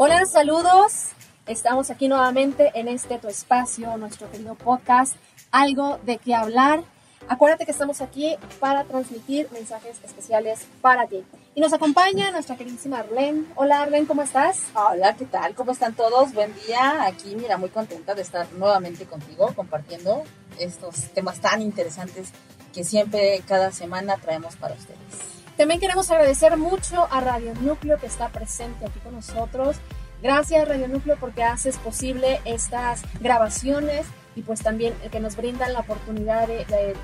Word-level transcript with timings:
Hola, 0.00 0.24
saludos. 0.26 1.08
Estamos 1.48 1.90
aquí 1.90 2.06
nuevamente 2.06 2.70
en 2.74 2.86
este 2.86 3.18
tu 3.18 3.26
espacio, 3.26 3.96
nuestro 3.96 4.30
querido 4.30 4.54
podcast, 4.54 5.16
algo 5.50 5.98
de 6.04 6.18
qué 6.18 6.36
hablar. 6.36 6.84
Acuérdate 7.28 7.64
que 7.64 7.72
estamos 7.72 8.00
aquí 8.00 8.36
para 8.60 8.84
transmitir 8.84 9.48
mensajes 9.50 9.96
especiales 10.04 10.68
para 10.82 11.08
ti. 11.08 11.24
Y 11.56 11.60
nos 11.60 11.72
acompaña 11.72 12.30
nuestra 12.30 12.54
queridísima 12.54 13.00
Arlene. 13.00 13.46
Hola 13.56 13.82
Arlene, 13.82 14.06
¿cómo 14.06 14.22
estás? 14.22 14.60
Hola, 14.72 15.16
¿qué 15.16 15.24
tal? 15.24 15.56
¿Cómo 15.56 15.72
están 15.72 15.96
todos? 15.96 16.32
Buen 16.32 16.54
día. 16.64 17.04
Aquí, 17.04 17.34
mira, 17.34 17.56
muy 17.56 17.70
contenta 17.70 18.14
de 18.14 18.22
estar 18.22 18.46
nuevamente 18.52 19.04
contigo 19.04 19.52
compartiendo 19.56 20.22
estos 20.60 21.08
temas 21.12 21.40
tan 21.40 21.60
interesantes 21.60 22.28
que 22.72 22.84
siempre, 22.84 23.42
cada 23.48 23.72
semana 23.72 24.16
traemos 24.18 24.54
para 24.54 24.74
ustedes. 24.74 25.37
También 25.58 25.80
queremos 25.80 26.08
agradecer 26.12 26.56
mucho 26.56 27.08
a 27.10 27.18
Radio 27.18 27.52
Núcleo 27.60 27.98
que 27.98 28.06
está 28.06 28.28
presente 28.28 28.86
aquí 28.86 29.00
con 29.00 29.12
nosotros. 29.12 29.74
Gracias 30.22 30.68
Radio 30.68 30.86
Núcleo 30.86 31.16
porque 31.18 31.42
haces 31.42 31.78
posible 31.78 32.40
estas 32.44 33.02
grabaciones 33.18 34.06
y 34.36 34.42
pues 34.42 34.62
también 34.62 34.94
que 35.10 35.18
nos 35.18 35.34
brindan 35.34 35.72
la 35.72 35.80
oportunidad 35.80 36.46
de, 36.46 36.94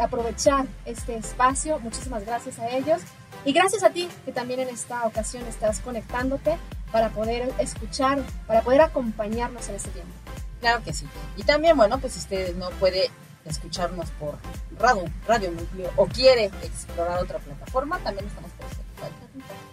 aprovechar 0.00 0.66
este 0.86 1.14
espacio. 1.14 1.78
Muchísimas 1.78 2.26
gracias 2.26 2.58
a 2.58 2.68
ellos. 2.68 3.00
Y 3.44 3.52
gracias 3.52 3.84
a 3.84 3.90
ti 3.90 4.08
que 4.24 4.32
también 4.32 4.58
en 4.58 4.70
esta 4.70 5.06
ocasión 5.06 5.46
estás 5.46 5.78
conectándote 5.78 6.58
para 6.90 7.10
poder 7.10 7.48
escuchar, 7.60 8.18
para 8.48 8.62
poder 8.62 8.80
acompañarnos 8.80 9.68
en 9.68 9.76
este 9.76 9.90
tiempo. 9.90 10.12
Claro 10.60 10.82
que 10.82 10.92
sí. 10.92 11.06
Y 11.36 11.44
también, 11.44 11.76
bueno, 11.76 12.00
pues 12.00 12.14
si 12.14 12.18
usted 12.18 12.56
no 12.56 12.70
puede 12.70 13.08
escucharnos 13.48 14.10
por 14.12 14.36
radio, 14.78 15.04
radio 15.26 15.50
Núcleo 15.50 15.90
o 15.96 16.06
quiere 16.06 16.46
explorar 16.62 17.22
otra 17.22 17.38
plataforma, 17.38 17.98
también 17.98 18.26
estamos 18.26 18.50
por 18.52 18.68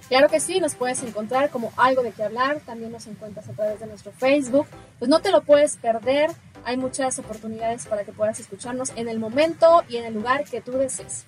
Claro 0.07 0.29
que 0.29 0.40
sí, 0.40 0.59
nos 0.59 0.76
puedes 0.76 1.01
encontrar 1.01 1.49
como 1.49 1.73
algo 1.77 2.03
de 2.03 2.12
qué 2.12 2.23
hablar, 2.23 2.59
también 2.59 2.91
nos 2.91 3.07
encuentras 3.07 3.49
a 3.49 3.53
través 3.53 3.79
de 3.79 3.87
nuestro 3.87 4.12
Facebook, 4.12 4.68
pues 4.99 5.09
no 5.09 5.20
te 5.20 5.31
lo 5.31 5.41
puedes 5.41 5.77
perder, 5.77 6.29
hay 6.63 6.77
muchas 6.77 7.18
oportunidades 7.18 7.87
para 7.87 8.03
que 8.03 8.12
puedas 8.12 8.40
escucharnos 8.40 8.91
en 8.96 9.07
el 9.07 9.20
momento 9.20 9.84
y 9.90 9.98
en 9.98 10.05
el 10.05 10.13
lugar 10.13 10.43
que 10.46 10.62
tú 10.62 10.73
desees. 10.73 11.26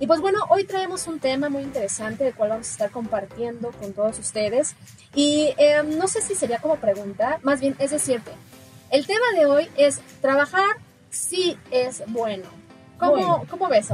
Y 0.00 0.06
pues 0.06 0.20
bueno, 0.20 0.38
hoy 0.48 0.64
traemos 0.64 1.06
un 1.06 1.18
tema 1.18 1.48
muy 1.48 1.62
interesante 1.62 2.24
del 2.24 2.34
cual 2.34 2.50
vamos 2.50 2.68
a 2.68 2.70
estar 2.70 2.90
compartiendo 2.90 3.70
con 3.72 3.92
todos 3.92 4.18
ustedes. 4.18 4.74
Y 5.14 5.54
em, 5.58 5.98
no 5.98 6.08
sé 6.08 6.22
si 6.22 6.34
sería 6.34 6.58
como 6.58 6.76
pregunta, 6.76 7.38
más 7.42 7.60
bien 7.60 7.76
es 7.78 7.90
decirte, 7.90 8.32
el 8.90 9.06
tema 9.06 9.26
de 9.38 9.46
hoy 9.46 9.70
es 9.76 10.00
trabajar 10.20 10.78
sí 11.10 11.58
es 11.70 12.02
bueno. 12.06 12.44
¿Cómo, 12.98 13.46
¿cómo 13.48 13.68
ves, 13.68 13.90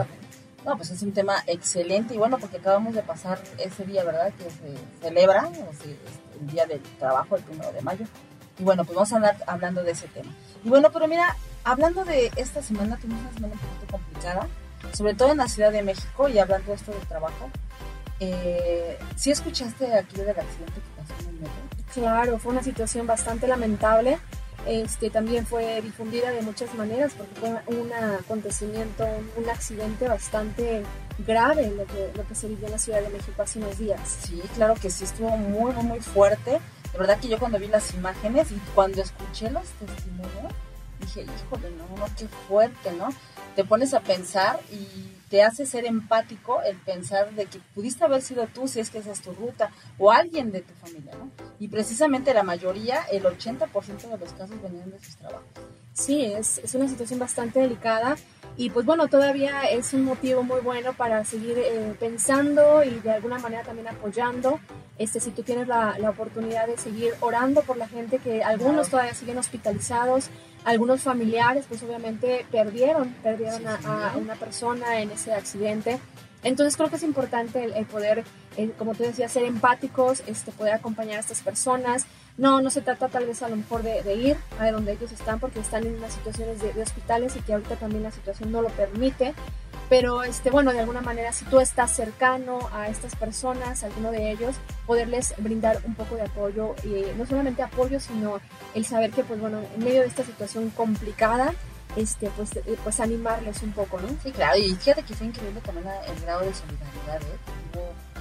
No, 0.64 0.77
pues 0.77 0.91
es 0.91 1.03
un 1.03 1.12
tema 1.12 1.42
excelente 1.47 2.14
y 2.14 2.19
bueno, 2.19 2.39
porque 2.39 2.58
acabamos 2.58 2.95
de 2.95 3.03
pasar 3.03 3.41
ese 3.58 3.84
día, 3.84 4.05
¿verdad? 4.05 4.33
Que 4.34 4.45
se 4.50 4.77
celebra, 5.00 5.48
el 6.41 6.47
Día 6.48 6.67
del 6.67 6.83
Trabajo, 6.98 7.36
el 7.36 7.42
primero 7.42 7.73
de 7.73 7.81
mayo. 7.83 8.05
Y 8.58 8.64
bueno, 8.64 8.84
pues 8.84 8.97
vamos 8.97 9.12
a 9.12 9.17
hablar 9.17 9.36
hablando 9.47 9.83
de 9.83 9.92
ese 9.92 10.08
tema. 10.08 10.33
Y 10.64 10.69
bueno, 10.69 10.91
pero 10.92 11.06
mira, 11.06 11.36
hablando 11.64 12.05
de 12.05 12.33
esta 12.36 12.62
semana, 12.62 12.97
tuvimos 12.97 13.20
una 13.23 13.33
semana 13.33 13.55
un 13.55 13.61
poquito 13.61 13.92
complicada, 13.92 14.48
sobre 14.92 15.14
todo 15.14 15.33
en 15.33 15.39
la 15.39 15.48
Ciudad 15.48 15.73
de 15.73 15.83
México 15.83 16.28
y 16.28 16.39
hablando 16.39 16.69
de 16.69 16.75
esto 16.75 16.92
del 16.92 17.06
trabajo. 17.06 17.51
Eh, 18.19 18.98
¿Sí 19.14 19.30
escuchaste 19.30 19.92
aquí 19.95 20.17
del 20.17 20.30
accidente 20.30 20.75
que 20.75 21.03
pasó 21.03 21.23
en 21.23 21.28
el 21.28 21.41
metro? 21.42 21.55
Claro, 21.92 22.39
fue 22.39 22.53
una 22.53 22.62
situación 22.62 23.06
bastante 23.06 23.47
lamentable 23.47 24.19
este, 24.67 25.11
también 25.11 25.47
fue 25.47 25.81
difundida 25.81 26.31
de 26.31 26.42
muchas 26.42 26.75
maneras 26.75 27.12
porque 27.17 27.34
fue 27.34 27.77
un 27.77 27.92
acontecimiento, 27.92 29.06
un, 29.36 29.48
accidente 29.48 30.08
bastante 30.08 30.83
grave 31.27 31.70
lo 31.70 31.86
que, 31.86 32.11
lo 32.14 32.27
que 32.27 32.34
se 32.34 32.48
vivió 32.48 32.67
en 32.67 32.73
la 32.73 32.78
Ciudad 32.78 33.00
de 33.00 33.08
México 33.11 33.42
hace 33.42 33.58
unos 33.58 33.78
días. 33.78 34.00
Sí, 34.23 34.42
claro 34.55 34.75
que 34.75 34.91
sí, 34.91 35.05
estuvo 35.05 35.31
muy, 35.36 35.73
muy 35.73 36.00
fuerte. 36.00 36.61
De 36.92 36.98
verdad 36.98 37.19
que 37.20 37.28
yo 37.28 37.39
cuando 37.39 37.58
vi 37.58 37.69
las 37.69 37.95
imágenes 37.95 38.51
y 38.51 38.61
cuando 38.74 39.02
escuché 39.02 39.51
los 39.51 39.64
testimonios, 39.64 40.52
dije, 41.06 41.22
híjole, 41.22 41.70
no, 41.70 41.96
no, 41.96 42.06
qué 42.17 42.27
fuerte, 42.48 42.92
¿no? 42.92 43.08
Te 43.55 43.64
pones 43.64 43.94
a 43.94 44.00
pensar 44.00 44.61
y 44.70 45.12
te 45.30 45.42
hace 45.42 45.67
ser 45.67 45.86
empático 45.86 46.61
el 46.62 46.77
pensar 46.77 47.33
de 47.33 47.46
que 47.46 47.58
pudiste 47.74 48.05
haber 48.05 48.22
sido 48.22 48.46
tú 48.46 48.68
si 48.68 48.80
es 48.80 48.90
que 48.90 48.98
esa 48.98 49.12
es 49.12 49.22
tu 49.22 49.33
ruta 49.33 49.70
o 49.98 50.12
alguien 50.12 50.52
de 50.52 50.61
tu 50.61 50.74
familia, 50.74 51.12
¿no? 51.18 51.30
Y 51.58 51.68
precisamente 51.68 52.34
la 52.34 52.42
mayoría, 52.42 53.02
el 53.11 53.24
80% 53.24 54.11
de 54.11 54.18
los 54.18 54.33
casos 54.33 54.61
venían 54.62 54.90
de 54.90 55.00
sus 55.00 55.16
trabajos. 55.16 55.46
Sí, 55.95 56.24
es, 56.24 56.58
es 56.58 56.74
una 56.74 56.89
situación 56.89 57.18
bastante 57.18 57.61
delicada 57.61 58.16
y 58.58 58.70
pues 58.70 58.86
bueno, 58.86 59.08
todavía 59.08 59.64
es 59.64 59.92
un 59.92 60.05
motivo 60.05 60.42
muy 60.42 60.61
bueno 60.61 60.95
para 60.95 61.24
seguir 61.24 61.58
eh, 61.58 61.95
pensando 61.98 62.83
y 62.83 62.90
de 63.00 63.11
alguna 63.11 63.39
manera 63.39 63.62
también 63.62 63.89
apoyando. 63.89 64.61
Este, 64.98 65.20
si 65.20 65.30
tú 65.30 65.42
tienes 65.42 65.68
la, 65.68 65.98
la 65.98 66.11
oportunidad 66.11 66.66
de 66.66 66.78
seguir 66.78 67.12
orando 67.20 67.62
por 67.62 67.77
la 67.77 67.86
gente 67.86 68.18
que 68.18 68.42
algunos 68.42 68.89
todavía 68.89 69.12
siguen 69.12 69.36
hospitalizados, 69.36 70.30
algunos 70.66 71.00
familiares 71.00 71.64
pues 71.68 71.82
obviamente 71.84 72.44
perdieron, 72.50 73.14
perdieron 73.22 73.66
a, 73.66 74.14
una 74.16 74.34
persona 74.34 75.00
en 75.00 75.12
ese 75.12 75.32
accidente. 75.32 76.00
Entonces 76.42 76.77
creo 76.77 76.90
que 76.90 76.96
es 76.96 77.04
importante 77.04 77.64
el, 77.64 77.86
poder, 77.86 78.24
como 78.77 78.94
tú 78.94 79.04
decías, 79.04 79.32
ser 79.32 79.44
empáticos, 79.44 80.22
este, 80.27 80.50
poder 80.50 80.74
acompañar 80.74 81.18
a 81.18 81.20
estas 81.20 81.40
personas. 81.40 82.06
No, 82.36 82.60
no 82.60 82.70
se 82.70 82.80
trata 82.82 83.08
tal 83.08 83.27
vez 83.27 83.42
a 83.42 83.48
lo 83.48 83.56
mejor 83.56 83.82
de, 83.82 84.14
ir 84.14 84.36
a 84.58 84.70
donde 84.72 84.92
ellos 84.92 85.12
están 85.12 85.38
porque 85.38 85.60
están 85.60 85.86
en 85.86 85.96
unas 85.96 86.12
situaciones 86.12 86.60
de, 86.60 86.72
de 86.72 86.83
hospitales 86.83 87.36
y 87.36 87.40
que 87.42 87.52
ahorita 87.52 87.77
también 87.77 88.02
la 88.02 88.10
situación 88.10 88.50
no 88.50 88.60
lo 88.60 88.68
permite 88.70 89.34
pero 89.89 90.23
este 90.23 90.51
bueno 90.51 90.73
de 90.73 90.80
alguna 90.80 91.01
manera 91.01 91.33
si 91.33 91.45
tú 91.45 91.61
estás 91.61 91.91
cercano 91.91 92.58
a 92.73 92.89
estas 92.89 93.14
personas 93.14 93.85
alguno 93.85 94.11
de 94.11 94.33
ellos 94.33 94.57
poderles 94.86 95.35
brindar 95.39 95.80
un 95.85 95.95
poco 95.95 96.17
de 96.17 96.23
apoyo 96.23 96.74
y 96.85 97.05
no 97.17 97.27
solamente 97.27 97.63
apoyo 97.63 98.01
sino 98.01 98.41
el 98.75 98.85
saber 98.85 99.11
que 99.11 99.25
pues 99.25 99.41
bueno 99.41 99.61
en 99.75 99.85
medio 99.85 100.01
de 100.01 100.08
esta 100.08 100.25
situación 100.25 100.70
complicada 100.70 101.55
este 101.96 102.30
pues 102.30 102.57
eh, 102.57 102.77
pues 102.83 103.01
animarles 103.01 103.63
un 103.63 103.73
poco 103.73 104.01
no 104.01 104.08
sí 104.23 104.33
claro 104.33 104.58
y 104.58 104.75
fíjate 104.75 105.02
que 105.02 105.14
fue 105.14 105.29
increíble 105.29 105.61
también 105.61 105.86
el 105.86 106.20
grado 106.23 106.41
de 106.41 106.52
solidaridad 106.52 107.23
¿eh? 107.23 107.77
eh 107.77 108.17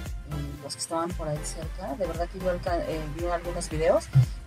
los 0.66 0.74
que 0.74 0.80
estaban 0.80 1.08
por 1.10 1.28
ahí 1.28 1.38
cerca 1.44 1.94
de 1.94 2.06
verdad 2.06 2.28
que 2.28 2.40
yo 2.40 2.50
eh, 2.52 3.00
vi 3.16 3.26
algunos 3.26 3.70
videos 3.70 4.06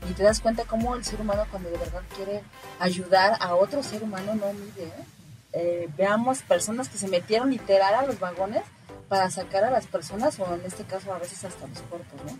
y 0.10 0.14
te 0.14 0.24
das 0.24 0.42
cuenta 0.42 0.66
cómo 0.66 0.96
el 0.96 1.06
ser 1.06 1.22
humano 1.22 1.46
cuando 1.50 1.70
de 1.70 1.78
verdad 1.78 2.02
quiere 2.14 2.44
ayudar 2.80 3.38
a 3.40 3.56
otro 3.56 3.82
ser 3.82 4.04
humano 4.04 4.36
no 4.36 4.52
mide 4.52 4.88
¿eh? 4.88 5.19
Eh, 5.54 5.90
veamos 5.98 6.42
personas 6.44 6.90
que 6.90 6.98
se 6.98 7.08
metieron 7.08 7.50
literal 7.50 7.94
a 7.96 8.06
los 8.06 8.20
vagones 8.20 8.64
para 9.08 9.32
sacar 9.32 9.64
a 9.64 9.72
las 9.72 9.88
personas 9.88 10.40
o 10.40 10.54
en 10.54 10.62
este 10.66 10.84
caso 10.84 11.12
a 11.12 11.18
veces 11.18 11.44
hasta 11.44 11.66
los 11.68 11.80
cuerpos, 11.82 12.20
¿no? 12.26 12.38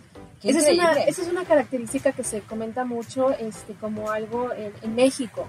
Esa 0.48 0.60
es, 0.60 0.78
una, 0.78 0.92
esa 0.92 1.22
es, 1.22 1.28
una, 1.28 1.44
característica 1.44 2.12
que 2.12 2.24
se 2.24 2.40
comenta 2.40 2.84
mucho 2.84 3.30
este, 3.32 3.74
como 3.74 4.10
algo 4.10 4.50
en, 4.54 4.94
México, 4.94 5.46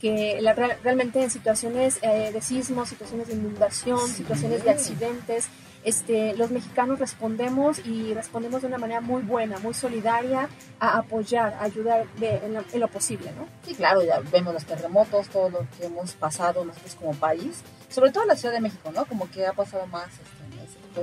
que 0.00 0.40
realmente 0.82 1.22
en 1.22 1.30
situaciones 1.30 1.98
eh, 2.02 2.30
de 2.32 2.40
sismos, 2.40 2.88
situaciones 2.88 3.28
de 3.28 3.34
inundación, 3.34 4.00
situaciones 4.08 4.64
de 4.64 4.70
accidentes, 4.70 5.48
este, 5.84 6.34
los 6.36 6.50
mexicanos 6.50 6.98
respondemos 6.98 7.80
y 7.84 8.14
respondemos 8.14 8.62
de 8.62 8.68
una 8.68 8.78
manera 8.78 9.00
muy 9.00 9.22
buena, 9.22 9.58
muy 9.58 9.74
solidaria 9.74 10.48
a 10.78 10.98
apoyar, 10.98 11.54
a 11.54 11.64
ayudar 11.64 12.06
en, 12.20 12.80
lo 12.80 12.88
posible, 12.88 13.32
¿no? 13.32 13.46
Sí, 13.66 13.74
claro, 13.74 14.02
ya 14.02 14.20
vemos 14.30 14.54
los 14.54 14.64
terremotos, 14.64 15.28
todo 15.28 15.50
lo 15.50 15.66
que 15.76 15.86
hemos 15.86 16.12
pasado 16.12 16.64
nosotros 16.64 16.94
como 16.94 17.14
país, 17.14 17.62
sobre 17.88 18.12
todo 18.12 18.22
en 18.22 18.28
la 18.28 18.36
Ciudad 18.36 18.54
de 18.54 18.60
México, 18.60 18.92
¿no? 18.94 19.04
Como 19.06 19.30
que 19.30 19.46
ha 19.46 19.52
pasado 19.52 19.86
más 19.86 20.06
este, 20.06 20.44
en 20.44 20.64
ese 20.64 20.78
tipo. 20.78 21.02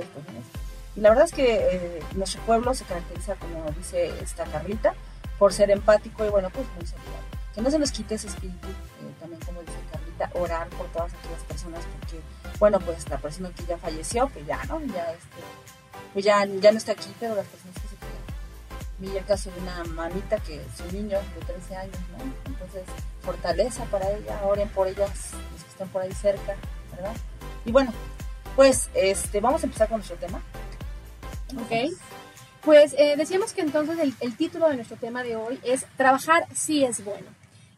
Y 0.96 1.00
la 1.00 1.10
verdad 1.10 1.26
es 1.26 1.32
que 1.32 1.54
eh, 1.54 2.02
nuestro 2.14 2.40
pueblo 2.42 2.74
se 2.74 2.84
caracteriza, 2.84 3.34
como 3.36 3.70
dice 3.72 4.10
esta 4.22 4.44
Carlita, 4.44 4.94
por 5.38 5.52
ser 5.52 5.70
empático 5.70 6.24
y 6.24 6.28
bueno, 6.30 6.48
pues 6.50 6.66
muy 6.76 6.86
solidario. 6.86 7.30
Que 7.54 7.60
no 7.60 7.70
se 7.70 7.78
nos 7.78 7.92
quite 7.92 8.14
ese 8.14 8.28
espíritu, 8.28 8.68
eh, 8.68 9.12
también 9.20 9.40
como 9.42 9.60
dice 9.60 9.74
Carlita, 9.90 9.99
orar 10.34 10.68
por 10.70 10.86
todas 10.88 11.12
aquellas 11.14 11.42
personas, 11.44 11.80
porque 11.98 12.20
bueno, 12.58 12.78
pues 12.80 13.08
la 13.08 13.18
persona 13.18 13.50
que 13.56 13.64
ya 13.64 13.78
falleció, 13.78 14.28
pues 14.28 14.46
ya, 14.46 14.62
¿no? 14.64 14.80
Ya, 14.86 15.10
este, 15.12 15.42
pues 16.12 16.24
ya, 16.24 16.44
ya 16.44 16.72
no 16.72 16.78
está 16.78 16.92
aquí, 16.92 17.12
pero 17.18 17.34
las 17.34 17.46
personas 17.46 17.74
que 17.76 17.88
se 17.88 17.96
quedan. 17.96 18.10
Vi 18.98 19.16
el 19.16 19.24
caso 19.24 19.50
de 19.50 19.60
una 19.60 19.84
mamita 19.84 20.38
que 20.38 20.60
su 20.76 20.84
niño 20.94 21.18
de 21.18 21.46
13 21.46 21.76
años, 21.76 21.96
¿no? 22.18 22.24
Entonces, 22.52 22.82
fortaleza 23.22 23.84
para 23.84 24.10
ella, 24.10 24.40
oren 24.44 24.68
por 24.68 24.88
ellas, 24.88 25.30
los 25.52 25.64
que 25.64 25.70
están 25.70 25.88
por 25.88 26.02
ahí 26.02 26.12
cerca, 26.12 26.54
¿verdad? 26.92 27.14
Y 27.64 27.72
bueno, 27.72 27.92
pues 28.56 28.90
este, 28.94 29.40
vamos 29.40 29.62
a 29.62 29.66
empezar 29.66 29.88
con 29.88 29.98
nuestro 29.98 30.16
tema. 30.16 30.42
Ok. 31.56 31.96
Pues 32.62 32.94
eh, 32.98 33.14
decíamos 33.16 33.54
que 33.54 33.62
entonces 33.62 33.98
el, 33.98 34.14
el 34.20 34.36
título 34.36 34.68
de 34.68 34.76
nuestro 34.76 34.98
tema 34.98 35.22
de 35.22 35.36
hoy 35.36 35.58
es 35.62 35.86
Trabajar 35.96 36.46
sí 36.54 36.84
es 36.84 37.02
bueno. 37.02 37.26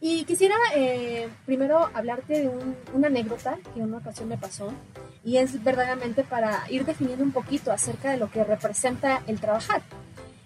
Y 0.04 0.24
quisiera 0.24 0.56
eh, 0.74 1.28
primero 1.46 1.88
hablarte 1.94 2.40
de 2.40 2.50
una 2.92 3.06
anécdota 3.06 3.56
que 3.72 3.78
en 3.78 3.86
una 3.86 3.98
ocasión 3.98 4.28
me 4.28 4.36
pasó 4.36 4.72
y 5.24 5.36
es 5.36 5.62
verdaderamente 5.62 6.24
para 6.24 6.64
ir 6.68 6.84
definiendo 6.84 7.22
un 7.22 7.30
poquito 7.30 7.70
acerca 7.70 8.10
de 8.10 8.16
lo 8.16 8.28
que 8.28 8.42
representa 8.42 9.22
el 9.28 9.38
trabajar. 9.38 9.80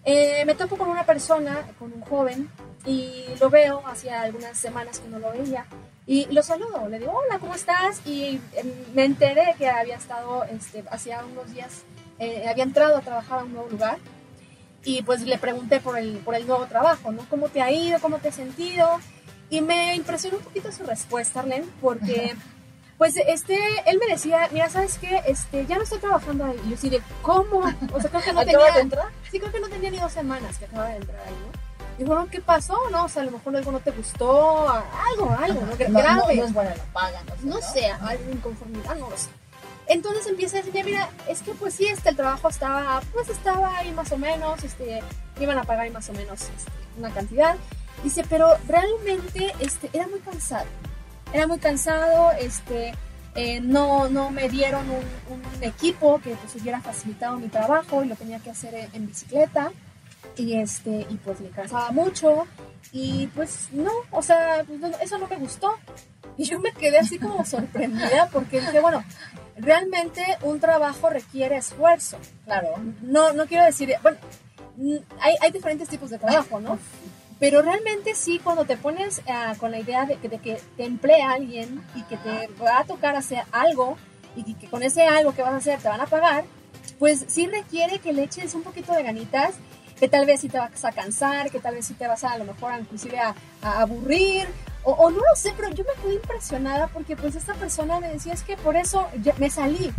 Eh, 0.04 0.44
me 0.44 0.54
topo 0.54 0.76
con 0.76 0.90
una 0.90 1.06
persona, 1.06 1.66
con 1.78 1.90
un 1.90 2.02
joven, 2.02 2.50
y 2.84 3.24
lo 3.40 3.48
veo 3.48 3.82
hacía 3.86 4.20
algunas 4.20 4.58
semanas 4.58 5.00
que 5.00 5.08
no 5.08 5.18
lo 5.18 5.32
veía 5.32 5.64
y 6.06 6.26
lo 6.26 6.42
saludo, 6.42 6.86
le 6.90 6.98
digo, 6.98 7.12
hola, 7.12 7.38
¿cómo 7.38 7.54
estás? 7.54 8.06
Y 8.06 8.38
em, 8.52 8.72
me 8.94 9.06
enteré 9.06 9.54
que 9.56 9.70
había 9.70 9.96
estado, 9.96 10.44
este, 10.44 10.84
hacía 10.90 11.24
unos 11.24 11.50
días, 11.50 11.82
eh, 12.18 12.46
había 12.46 12.64
entrado 12.64 12.98
a 12.98 13.00
trabajar 13.00 13.40
a 13.40 13.44
un 13.44 13.54
nuevo 13.54 13.70
lugar 13.70 13.96
y 14.84 15.00
pues 15.00 15.22
le 15.22 15.38
pregunté 15.38 15.80
por 15.80 15.98
el, 15.98 16.18
por 16.18 16.34
el 16.34 16.46
nuevo 16.46 16.66
trabajo, 16.66 17.10
¿no? 17.10 17.26
¿Cómo 17.30 17.48
te 17.48 17.62
ha 17.62 17.72
ido? 17.72 17.98
¿Cómo 18.00 18.18
te 18.18 18.28
has 18.28 18.34
sentido? 18.36 19.00
Y 19.50 19.60
me 19.60 19.94
impresionó 19.94 20.38
un 20.38 20.44
poquito 20.44 20.72
su 20.72 20.84
respuesta, 20.84 21.40
Arlen, 21.40 21.70
porque 21.80 22.34
pues 22.98 23.14
este, 23.28 23.58
él 23.86 23.98
me 23.98 24.06
decía, 24.06 24.48
mira, 24.52 24.70
¿sabes 24.70 24.98
qué? 24.98 25.22
Este, 25.26 25.66
ya 25.66 25.76
no 25.76 25.82
estoy 25.82 25.98
trabajando 25.98 26.46
ahí. 26.46 26.60
Y 26.66 26.70
yo 26.70 26.76
sí 26.76 26.88
de, 26.88 27.02
¿cómo? 27.22 27.58
O 27.92 28.00
sea, 28.00 28.10
creo 28.10 28.22
que 28.22 28.32
no 28.32 28.44
tenía... 28.44 28.72
de 28.72 28.80
entrar? 28.80 29.08
Sí, 29.30 29.38
creo 29.38 29.52
que 29.52 29.60
no 29.60 29.68
tenía 29.68 29.90
ni 29.90 29.98
dos 29.98 30.12
semanas 30.12 30.58
que 30.58 30.64
acaba 30.64 30.88
de 30.88 30.96
entrar 30.96 31.20
ahí, 31.26 31.34
¿no? 31.34 31.66
Y 31.98 32.04
bueno, 32.04 32.26
¿qué 32.30 32.40
pasó? 32.40 32.78
No, 32.90 33.04
o 33.04 33.08
sea, 33.08 33.22
a 33.22 33.24
lo 33.26 33.32
mejor 33.32 33.56
algo 33.56 33.72
no 33.72 33.80
te 33.80 33.90
gustó, 33.90 34.68
algo, 34.68 35.36
algo, 35.38 35.60
¿no? 35.60 35.88
No, 35.88 36.02
no, 36.02 36.32
no 36.34 36.44
es 36.44 36.52
buena 36.52 36.74
la 36.74 36.84
paga, 36.92 37.22
no 37.22 37.36
sé. 37.36 37.46
No 37.46 37.60
sé, 37.60 37.86
algo 37.86 38.32
inconformidad, 38.32 38.96
no 38.96 39.08
lo 39.08 39.16
sé. 39.16 39.28
Entonces 39.86 40.26
empieza 40.26 40.58
a 40.58 40.62
decir, 40.62 40.84
mira, 40.84 41.08
es 41.28 41.42
que 41.42 41.52
pues 41.52 41.74
sí, 41.74 41.86
este, 41.86 42.10
el 42.10 42.16
trabajo 42.16 42.48
estaba, 42.48 43.00
pues 43.12 43.28
estaba 43.28 43.78
ahí 43.78 43.92
más 43.92 44.10
o 44.12 44.18
menos, 44.18 44.62
este, 44.64 45.00
iban 45.40 45.56
a 45.58 45.64
pagar 45.64 45.84
ahí 45.84 45.90
más 45.90 46.08
o 46.08 46.12
menos 46.12 46.42
este, 46.42 46.72
una 46.98 47.10
cantidad. 47.10 47.56
Dice, 48.02 48.24
pero 48.28 48.56
realmente 48.68 49.52
este, 49.60 49.90
era 49.92 50.06
muy 50.06 50.20
cansado. 50.20 50.66
Era 51.32 51.46
muy 51.46 51.58
cansado, 51.58 52.32
este, 52.38 52.94
eh, 53.34 53.60
no, 53.60 54.08
no 54.08 54.30
me 54.30 54.48
dieron 54.48 54.88
un, 54.88 55.04
un, 55.34 55.62
equipo 55.62 56.20
que 56.20 56.30
pues 56.30 56.54
hubiera 56.60 56.80
facilitado 56.80 57.36
mi 57.38 57.48
trabajo 57.48 58.04
y 58.04 58.08
lo 58.08 58.16
tenía 58.16 58.38
que 58.38 58.50
hacer 58.50 58.74
en, 58.74 58.88
en 58.94 59.06
bicicleta. 59.06 59.72
Y, 60.36 60.54
este, 60.54 61.06
y 61.08 61.16
pues 61.16 61.40
me 61.40 61.48
cansaba 61.50 61.90
mucho. 61.92 62.46
Y 62.92 63.26
pues 63.28 63.68
no, 63.72 63.90
o 64.10 64.22
sea, 64.22 64.64
pues, 64.66 64.80
eso 65.02 65.18
no 65.18 65.26
me 65.28 65.36
gustó. 65.36 65.74
Y 66.36 66.44
yo 66.44 66.60
me 66.60 66.72
quedé 66.72 66.98
así 66.98 67.18
como 67.18 67.44
sorprendida 67.46 68.28
porque 68.32 68.60
dije, 68.60 68.80
bueno, 68.80 69.04
realmente 69.56 70.24
un 70.42 70.60
trabajo 70.60 71.10
requiere 71.10 71.56
esfuerzo. 71.56 72.18
Claro. 72.44 72.68
No, 73.02 73.32
no 73.32 73.46
quiero 73.46 73.64
decir, 73.64 73.94
bueno, 74.02 74.18
hay, 75.20 75.34
hay 75.40 75.50
diferentes 75.50 75.88
tipos 75.88 76.10
de 76.10 76.18
trabajo, 76.18 76.60
¿no? 76.60 76.78
Pero 77.38 77.60
realmente 77.62 78.14
sí, 78.14 78.40
cuando 78.42 78.64
te 78.64 78.76
pones 78.76 79.20
uh, 79.26 79.56
con 79.58 79.70
la 79.70 79.78
idea 79.78 80.06
de 80.06 80.16
que, 80.16 80.28
de 80.28 80.38
que 80.38 80.60
te 80.76 80.84
emplea 80.84 81.32
alguien 81.32 81.84
y 81.94 82.02
que 82.04 82.16
te 82.16 82.48
va 82.62 82.78
a 82.78 82.84
tocar 82.84 83.14
hacer 83.14 83.42
algo 83.52 83.98
y 84.34 84.54
que 84.54 84.68
con 84.68 84.82
ese 84.82 85.02
algo 85.02 85.34
que 85.34 85.42
vas 85.42 85.52
a 85.52 85.56
hacer 85.56 85.80
te 85.80 85.88
van 85.88 86.00
a 86.00 86.06
pagar, 86.06 86.44
pues 86.98 87.24
sí 87.28 87.46
requiere 87.46 87.98
que 87.98 88.12
le 88.12 88.24
eches 88.24 88.54
un 88.54 88.62
poquito 88.62 88.92
de 88.92 89.02
ganitas, 89.02 89.54
que 89.98 90.08
tal 90.08 90.26
vez 90.26 90.40
sí 90.40 90.48
te 90.48 90.58
vas 90.58 90.84
a 90.84 90.92
cansar, 90.92 91.50
que 91.50 91.58
tal 91.58 91.74
vez 91.74 91.86
sí 91.86 91.94
te 91.94 92.06
vas 92.06 92.24
a 92.24 92.32
a 92.32 92.38
lo 92.38 92.44
mejor 92.44 92.72
inclusive 92.78 93.18
a, 93.18 93.34
a 93.62 93.80
aburrir, 93.80 94.46
o, 94.84 94.92
o, 94.92 95.10
no 95.10 95.16
lo 95.16 95.36
sé, 95.36 95.52
pero 95.56 95.70
yo 95.70 95.84
me 95.84 96.00
quedé 96.00 96.14
impresionada 96.14 96.86
porque 96.86 97.16
pues 97.16 97.34
esta 97.34 97.54
persona 97.54 97.98
me 97.98 98.08
decía, 98.08 98.32
es 98.32 98.42
que 98.42 98.56
por 98.56 98.76
eso 98.76 99.08
me 99.38 99.50
salí. 99.50 99.92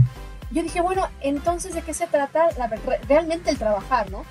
Yo 0.49 0.63
dije, 0.63 0.79
bueno, 0.79 1.09
entonces 1.19 1.73
de 1.73 1.81
qué 1.81 1.93
se 1.93 2.07
trata 2.07 2.47
la, 2.57 2.67
realmente 3.07 3.49
el 3.49 3.57
trabajar, 3.57 4.09
¿no? 4.09 4.23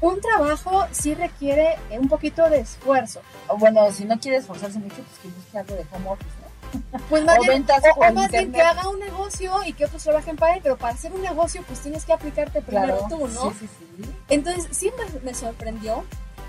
Un 0.00 0.20
trabajo 0.20 0.86
sí 0.92 1.14
requiere 1.14 1.76
un 1.90 2.08
poquito 2.08 2.48
de 2.48 2.60
esfuerzo. 2.60 3.20
O 3.48 3.56
bueno, 3.56 3.90
si 3.92 4.04
no 4.04 4.18
quiere 4.18 4.38
esforzarse 4.38 4.78
mucho, 4.78 4.96
pues 4.96 5.18
que 5.22 5.28
busque 5.28 5.58
algo 5.58 5.74
de 5.74 5.86
home 5.92 6.08
office, 6.08 6.30
¿no? 6.40 7.00
Pues 7.08 7.24
más, 7.24 7.38
o 7.38 7.42
bien, 7.42 7.54
ventas 7.54 7.82
o, 7.96 8.00
o 8.00 8.12
más 8.12 8.30
bien 8.30 8.52
que 8.52 8.62
haga 8.62 8.88
un 8.88 9.00
negocio 9.00 9.52
y 9.66 9.72
que 9.72 9.86
otros 9.86 10.02
trabajen 10.02 10.36
para 10.36 10.54
él, 10.54 10.60
pero 10.62 10.76
para 10.76 10.94
hacer 10.94 11.12
un 11.12 11.22
negocio 11.22 11.62
pues 11.66 11.80
tienes 11.80 12.04
que 12.04 12.12
aplicarte 12.12 12.62
primero 12.62 12.98
claro. 12.98 13.06
tú, 13.08 13.28
¿no? 13.28 13.50
Sí, 13.50 13.56
sí, 13.60 13.68
sí. 13.96 14.10
Entonces 14.28 14.68
sí 14.70 14.92
me, 14.96 15.20
me, 15.20 15.34
sorprendió, 15.34 16.04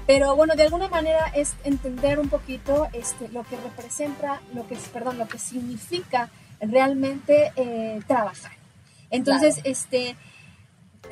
pero 0.05 0.35
bueno, 0.35 0.55
de 0.55 0.63
alguna 0.63 0.89
manera 0.89 1.31
es 1.33 1.55
entender 1.63 2.19
un 2.19 2.29
poquito 2.29 2.87
este, 2.93 3.29
lo 3.29 3.43
que 3.43 3.57
representa, 3.57 4.41
lo 4.53 4.67
que, 4.67 4.75
perdón, 4.93 5.17
lo 5.17 5.27
que 5.27 5.39
significa 5.39 6.29
realmente 6.59 7.51
eh, 7.55 7.99
trabajar. 8.07 8.51
Entonces, 9.09 9.55
claro. 9.55 9.69
este 9.69 10.15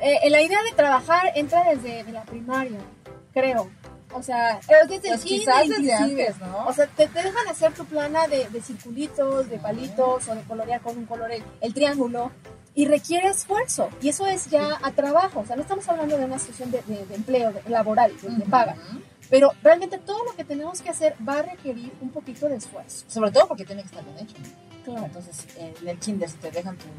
eh, 0.00 0.30
la 0.30 0.40
idea 0.40 0.62
de 0.62 0.72
trabajar 0.76 1.32
entra 1.34 1.64
desde 1.64 2.10
la 2.12 2.22
primaria, 2.22 2.78
creo. 3.32 3.70
O 4.12 4.22
sea, 4.22 4.58
desde 4.88 5.08
pues 5.08 5.22
quizás 5.22 5.68
desde 5.68 5.92
antes, 5.92 6.38
¿no? 6.40 6.66
O 6.66 6.72
sea, 6.72 6.86
te, 6.88 7.06
te, 7.06 7.22
dejan 7.22 7.46
hacer 7.48 7.72
tu 7.72 7.84
plana 7.84 8.26
de, 8.26 8.48
de 8.48 8.60
circulitos, 8.60 9.48
de 9.48 9.58
palitos 9.58 10.26
o 10.28 10.34
de 10.34 10.42
colorear 10.42 10.80
con 10.80 10.98
un 10.98 11.06
color 11.06 11.30
el, 11.30 11.44
el, 11.60 11.72
triángulo 11.72 12.32
y 12.74 12.86
requiere 12.86 13.28
esfuerzo. 13.28 13.88
Y 14.02 14.08
eso 14.08 14.26
es 14.26 14.50
ya 14.50 14.78
a 14.82 14.90
trabajo. 14.92 15.40
O 15.40 15.46
sea, 15.46 15.54
no 15.54 15.62
estamos 15.62 15.88
hablando 15.88 16.18
de 16.18 16.24
una 16.24 16.40
situación 16.40 16.72
de, 16.72 16.82
de, 16.82 17.06
de 17.06 17.14
empleo 17.14 17.52
de, 17.52 17.62
laboral, 17.68 18.12
de, 18.20 18.26
uh 18.26 18.30
-huh. 18.32 18.50
paga. 18.50 18.76
Pero 19.30 19.52
realmente 19.62 19.98
todo 19.98 20.24
lo 20.24 20.34
que 20.34 20.44
tenemos 20.44 20.82
que 20.82 20.90
hacer 20.90 21.14
va 21.26 21.38
a 21.38 21.42
requerir 21.42 21.92
un 22.00 22.10
poquito 22.10 22.48
de 22.48 22.56
esfuerzo. 22.56 23.04
Sobre 23.08 23.30
todo 23.30 23.46
porque 23.46 23.64
tiene 23.64 23.82
que 23.82 23.88
estar 23.88 24.04
bien 24.04 24.18
hecho. 24.18 24.34
Claro. 24.84 25.06
Entonces, 25.06 25.46
eh, 25.56 25.74
en 25.80 25.88
el 25.88 25.98
kinder, 25.98 26.28
si 26.28 26.36
te 26.38 26.50
dejan 26.50 26.76
tu 26.76 26.86
eh, 26.86 26.90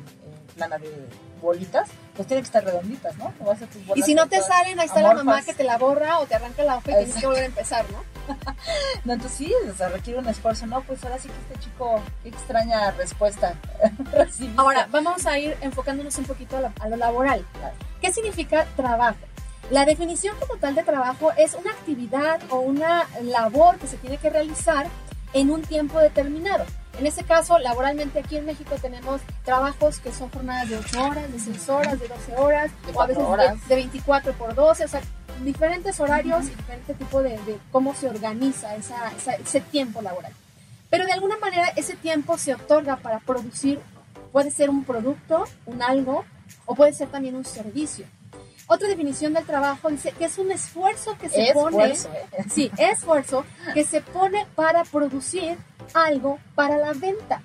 plana 0.56 0.78
de 0.78 1.08
bolitas, 1.42 1.90
pues 2.16 2.28
tienen 2.28 2.44
que 2.44 2.48
estar 2.48 2.64
redonditas, 2.64 3.18
¿no? 3.18 3.34
Vas 3.46 3.62
a 3.62 3.66
tus 3.66 3.82
y 3.98 4.02
si 4.04 4.14
no 4.14 4.28
te 4.28 4.40
salen, 4.42 4.80
ahí 4.80 4.86
está 4.86 5.00
amorfas. 5.00 5.18
la 5.18 5.24
mamá 5.24 5.42
que 5.42 5.54
te 5.54 5.64
la 5.64 5.78
borra 5.78 6.20
o 6.20 6.26
te 6.26 6.36
arranca 6.36 6.64
la 6.64 6.78
hoja 6.78 6.92
y 6.92 6.96
tienes 7.06 7.16
que 7.16 7.26
volver 7.26 7.44
a 7.44 7.48
empezar, 7.48 7.86
¿no? 7.92 8.04
no, 9.06 9.14
entonces 9.14 9.38
sí, 9.38 9.54
o 9.70 9.76
sea, 9.76 9.90
requiere 9.90 10.20
un 10.20 10.28
esfuerzo, 10.28 10.68
¿no? 10.68 10.82
Pues 10.84 11.04
ahora 11.04 11.18
sí 11.18 11.28
que 11.28 11.54
este 11.54 11.66
chico, 11.66 12.00
qué 12.22 12.30
extraña 12.30 12.92
respuesta 12.92 13.56
Ahora, 14.58 14.88
vamos 14.92 15.26
a 15.26 15.40
ir 15.40 15.58
enfocándonos 15.62 16.18
un 16.20 16.26
poquito 16.26 16.58
a 16.58 16.62
lo, 16.62 16.74
a 16.80 16.88
lo 16.88 16.96
laboral. 16.96 17.46
Claro. 17.54 17.76
¿Qué 18.00 18.14
significa 18.14 18.66
trabajo? 18.76 19.18
La 19.70 19.86
definición 19.86 20.36
como 20.40 20.58
tal 20.58 20.76
de 20.76 20.84
trabajo 20.84 21.32
es 21.38 21.54
una 21.54 21.72
actividad 21.72 22.42
o 22.50 22.60
una 22.60 23.08
labor 23.22 23.78
que 23.78 23.88
se 23.88 23.98
tiene 23.98 24.18
que 24.18 24.30
realizar 24.30 24.88
en 25.34 25.50
un 25.50 25.62
tiempo 25.62 26.00
determinado. 26.00 26.66
En 27.00 27.08
ese 27.08 27.24
caso, 27.24 27.58
laboralmente 27.58 28.20
aquí 28.20 28.38
en 28.38 28.46
México 28.46 28.76
tenemos 28.82 29.22
trabajos 29.46 30.00
que 30.00 30.12
son 30.12 30.30
jornadas 30.30 30.70
de 30.70 30.78
8 30.78 31.04
horas, 31.04 31.32
de 31.32 31.40
6 31.40 31.70
horas, 31.70 32.00
de 32.00 32.08
12 32.08 32.36
horas, 32.36 32.72
o 32.94 33.02
a 33.02 33.08
veces 33.08 33.24
de, 33.24 33.68
de, 33.68 33.76
24 33.76 34.34
por 34.34 34.54
12, 34.54 34.86
o 34.86 34.88
sea, 34.88 35.02
diferentes 35.44 36.00
horarios 36.00 36.46
y 36.46 36.50
diferente 36.50 36.94
tipo 36.94 37.24
de, 37.24 37.38
de 37.40 37.58
cómo 37.72 37.96
se 37.96 38.10
organiza 38.10 38.76
esa, 38.76 39.10
esa, 39.14 39.34
ese 39.34 39.62
tiempo 39.62 40.02
laboral. 40.02 40.34
Pero 40.90 41.06
de 41.06 41.14
alguna 41.14 41.38
manera 41.38 41.70
ese 41.78 41.96
tiempo 41.96 42.38
se 42.38 42.54
otorga 42.54 42.98
para 42.98 43.20
producir, 43.20 43.80
puede 44.32 44.52
ser 44.52 44.70
un 44.70 44.84
producto, 44.84 45.46
un 45.66 45.82
algo, 45.82 46.26
o 46.66 46.76
puede 46.76 46.94
ser 46.94 47.08
también 47.08 47.36
un 47.36 47.46
servicio. 47.46 48.06
Otra 48.72 48.88
definición 48.88 49.34
del 49.34 49.44
trabajo 49.46 49.90
dice 49.90 50.14
que 50.14 50.24
es 50.24 50.38
un 50.38 50.50
esfuerzo 50.50 51.18
que 51.18 51.28
se 51.28 51.50
esfuerzo, 51.50 51.78
pone, 51.78 51.92
¿eh? 52.38 52.46
sí, 52.50 52.72
esfuerzo 52.78 53.44
que 53.74 53.84
se 53.84 54.00
pone 54.00 54.48
para 54.56 54.86
producir 54.86 55.58
algo 55.94 56.40
para 56.56 56.78
la 56.78 56.94
venta, 56.94 57.42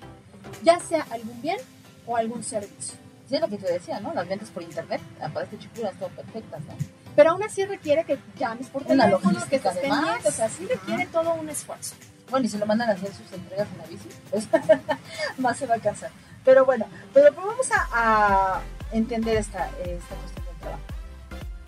ya 0.63 0.79
sea 0.79 1.05
algún 1.11 1.41
bien 1.41 1.57
o 2.05 2.15
algún 2.15 2.45
servicio. 2.45 2.97
Sí, 3.27 3.35
es 3.35 3.41
lo 3.41 3.49
que 3.49 3.57
te 3.57 3.69
decía, 3.73 3.99
¿no? 3.99 4.13
Las 4.13 4.25
ventas 4.25 4.49
por 4.51 4.63
internet, 4.63 5.01
este 5.43 5.59
chico 5.59 5.85
están 5.85 6.11
perfectas, 6.11 6.61
¿no? 6.61 6.73
Pero 7.13 7.31
aún 7.31 7.43
así 7.43 7.65
requiere 7.65 8.05
que 8.05 8.17
llames 8.39 8.67
por 8.67 8.85
teléfono, 8.85 9.37
que 9.49 9.57
estés 9.57 9.77
pendiente, 9.79 10.29
o 10.29 10.31
sea, 10.31 10.47
sí 10.47 10.65
requiere 10.65 11.03
uh 11.03 11.07
-huh. 11.07 11.11
todo 11.11 11.33
un 11.33 11.49
esfuerzo. 11.49 11.95
Bueno, 12.29 12.45
y 12.45 12.49
si 12.49 12.57
lo 12.57 12.65
mandan 12.65 12.89
a 12.89 12.93
hacer 12.93 13.11
sus 13.13 13.29
entregas 13.33 13.67
en 13.73 13.77
la 13.79 13.85
bici, 13.85 14.07
pues 14.31 14.47
más 15.39 15.57
se 15.57 15.65
va 15.67 15.75
a 15.75 15.79
cansar. 15.79 16.11
Pero 16.45 16.63
bueno, 16.63 16.85
pero, 17.13 17.33
vamos 17.33 17.69
a, 17.73 17.89
a 17.91 18.61
entender 18.93 19.35
esta, 19.35 19.69
esta 19.83 20.15
cuestión. 20.15 20.36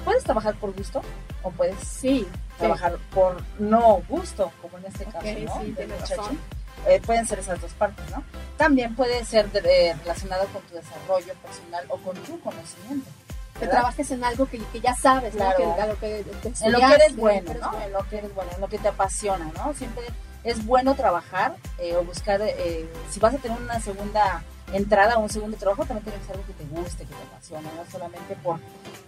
¿Puedes 0.03 0.23
trabajar 0.23 0.55
por 0.55 0.73
gusto 0.73 1.01
o 1.43 1.51
puedes 1.51 1.79
sí, 1.79 2.27
trabajar 2.57 2.93
sí. 2.93 3.01
por 3.13 3.37
no 3.59 4.01
gusto, 4.07 4.51
como 4.61 4.77
en 4.77 4.85
este 4.85 5.05
okay, 5.05 5.45
caso, 5.45 5.59
¿no? 5.59 5.65
Sí, 5.65 5.71
de 5.71 5.87
razón. 5.87 6.39
Eh, 6.87 7.01
pueden 7.05 7.25
ser 7.25 7.39
esas 7.39 7.59
dos 7.59 7.73
partes, 7.73 8.09
¿no? 8.11 8.23
También 8.57 8.95
puede 8.95 9.25
ser 9.25 9.51
de, 9.51 9.61
de, 9.61 9.93
relacionado 9.95 10.45
con 10.47 10.61
tu 10.63 10.75
desarrollo 10.75 11.33
personal 11.35 11.85
o 11.89 11.97
con 11.97 12.15
tu 12.23 12.39
conocimiento. 12.39 13.09
¿verdad? 13.55 13.59
Que 13.59 13.67
trabajes 13.67 14.11
en 14.11 14.23
algo 14.23 14.45
que, 14.45 14.59
que 14.59 14.79
ya 14.79 14.95
sabes, 14.95 15.35
claro. 15.35 15.59
¿no? 15.59 15.75
Que, 15.75 15.87
lo 15.87 15.99
que 15.99 16.25
te 16.41 16.65
en 16.65 16.71
lo 16.71 16.79
que 16.79 16.93
eres 16.93 17.15
bueno, 17.17 17.53
¿no? 17.53 17.71
Bueno. 17.71 17.85
En 17.85 17.91
lo 17.91 18.09
que 18.09 18.17
eres 18.17 18.33
bueno, 18.33 18.51
en 18.55 18.61
lo 18.61 18.67
que 18.69 18.77
te 18.79 18.87
apasiona, 18.87 19.51
¿no? 19.57 19.73
Siempre 19.73 20.05
es 20.43 20.65
bueno 20.65 20.95
trabajar 20.95 21.55
eh, 21.79 21.95
o 21.95 22.03
buscar, 22.03 22.41
eh, 22.41 22.89
si 23.09 23.19
vas 23.19 23.33
a 23.33 23.37
tener 23.37 23.59
una 23.59 23.79
segunda 23.81 24.43
entrada 24.73 25.17
o 25.17 25.21
un 25.21 25.29
segundo 25.29 25.57
trabajo, 25.57 25.85
también 25.85 26.03
tiene 26.03 26.19
que 26.19 26.25
ser 26.25 26.35
algo 26.35 26.47
que 26.47 26.53
te 26.53 26.63
guste, 26.65 27.05
que 27.05 27.13
te 27.13 27.23
apasione, 27.23 27.69
no 27.75 27.91
solamente 27.91 28.35
por 28.35 28.59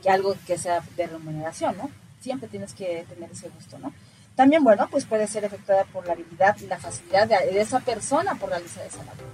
que 0.01 0.09
algo 0.09 0.35
que 0.45 0.57
sea 0.57 0.81
de 0.95 1.07
remuneración, 1.07 1.77
¿no? 1.77 1.89
Siempre 2.21 2.47
tienes 2.49 2.73
que 2.73 3.05
tener 3.09 3.31
ese 3.31 3.49
gusto, 3.49 3.79
¿no? 3.79 3.93
También, 4.35 4.63
bueno, 4.63 4.87
pues 4.89 5.05
puede 5.05 5.27
ser 5.27 5.43
efectuada 5.43 5.83
por 5.85 6.07
la 6.07 6.13
habilidad 6.13 6.55
y 6.61 6.67
la 6.67 6.79
facilidad 6.79 7.27
de, 7.27 7.59
esa 7.59 7.79
persona 7.79 8.35
por 8.35 8.49
realizar 8.49 8.85
esa 8.85 8.99
labor, 8.99 9.27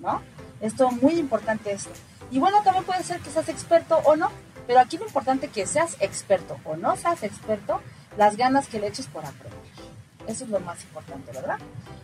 ¿no? 0.00 0.22
Esto 0.60 0.90
muy 0.90 1.14
importante 1.18 1.72
esto. 1.72 1.90
Y 2.30 2.38
bueno, 2.38 2.62
también 2.62 2.84
puede 2.84 3.02
ser 3.02 3.20
que 3.20 3.30
seas 3.30 3.48
experto 3.48 4.00
o 4.04 4.16
no, 4.16 4.30
pero 4.66 4.80
aquí 4.80 4.96
lo 4.98 5.06
importante 5.06 5.46
es 5.46 5.52
que 5.52 5.66
seas 5.66 5.96
experto 6.00 6.58
o 6.64 6.76
no 6.76 6.96
seas 6.96 7.22
experto, 7.22 7.80
las 8.16 8.36
ganas 8.36 8.66
que 8.68 8.80
le 8.80 8.88
eches 8.88 9.06
por 9.06 9.24
aprender. 9.24 9.55
Eso 10.26 10.44
es 10.44 10.50
lo 10.50 10.60
más 10.60 10.82
importante, 10.84 11.32
¿verdad? 11.32 11.58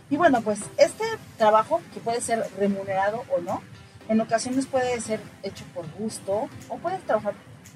Y 0.09 0.17
bueno, 0.17 0.41
pues 0.41 0.59
este 0.77 1.03
trabajo, 1.37 1.81
que 1.93 1.99
puede 1.99 2.21
ser 2.21 2.45
remunerado 2.57 3.23
o 3.35 3.41
no, 3.41 3.61
en 4.09 4.21
ocasiones 4.21 4.65
puede 4.65 4.99
ser 5.01 5.19
hecho 5.43 5.65
por 5.73 5.85
gusto 5.93 6.49
o 6.69 6.77
puedes 6.77 7.01
trabajar 7.03 7.33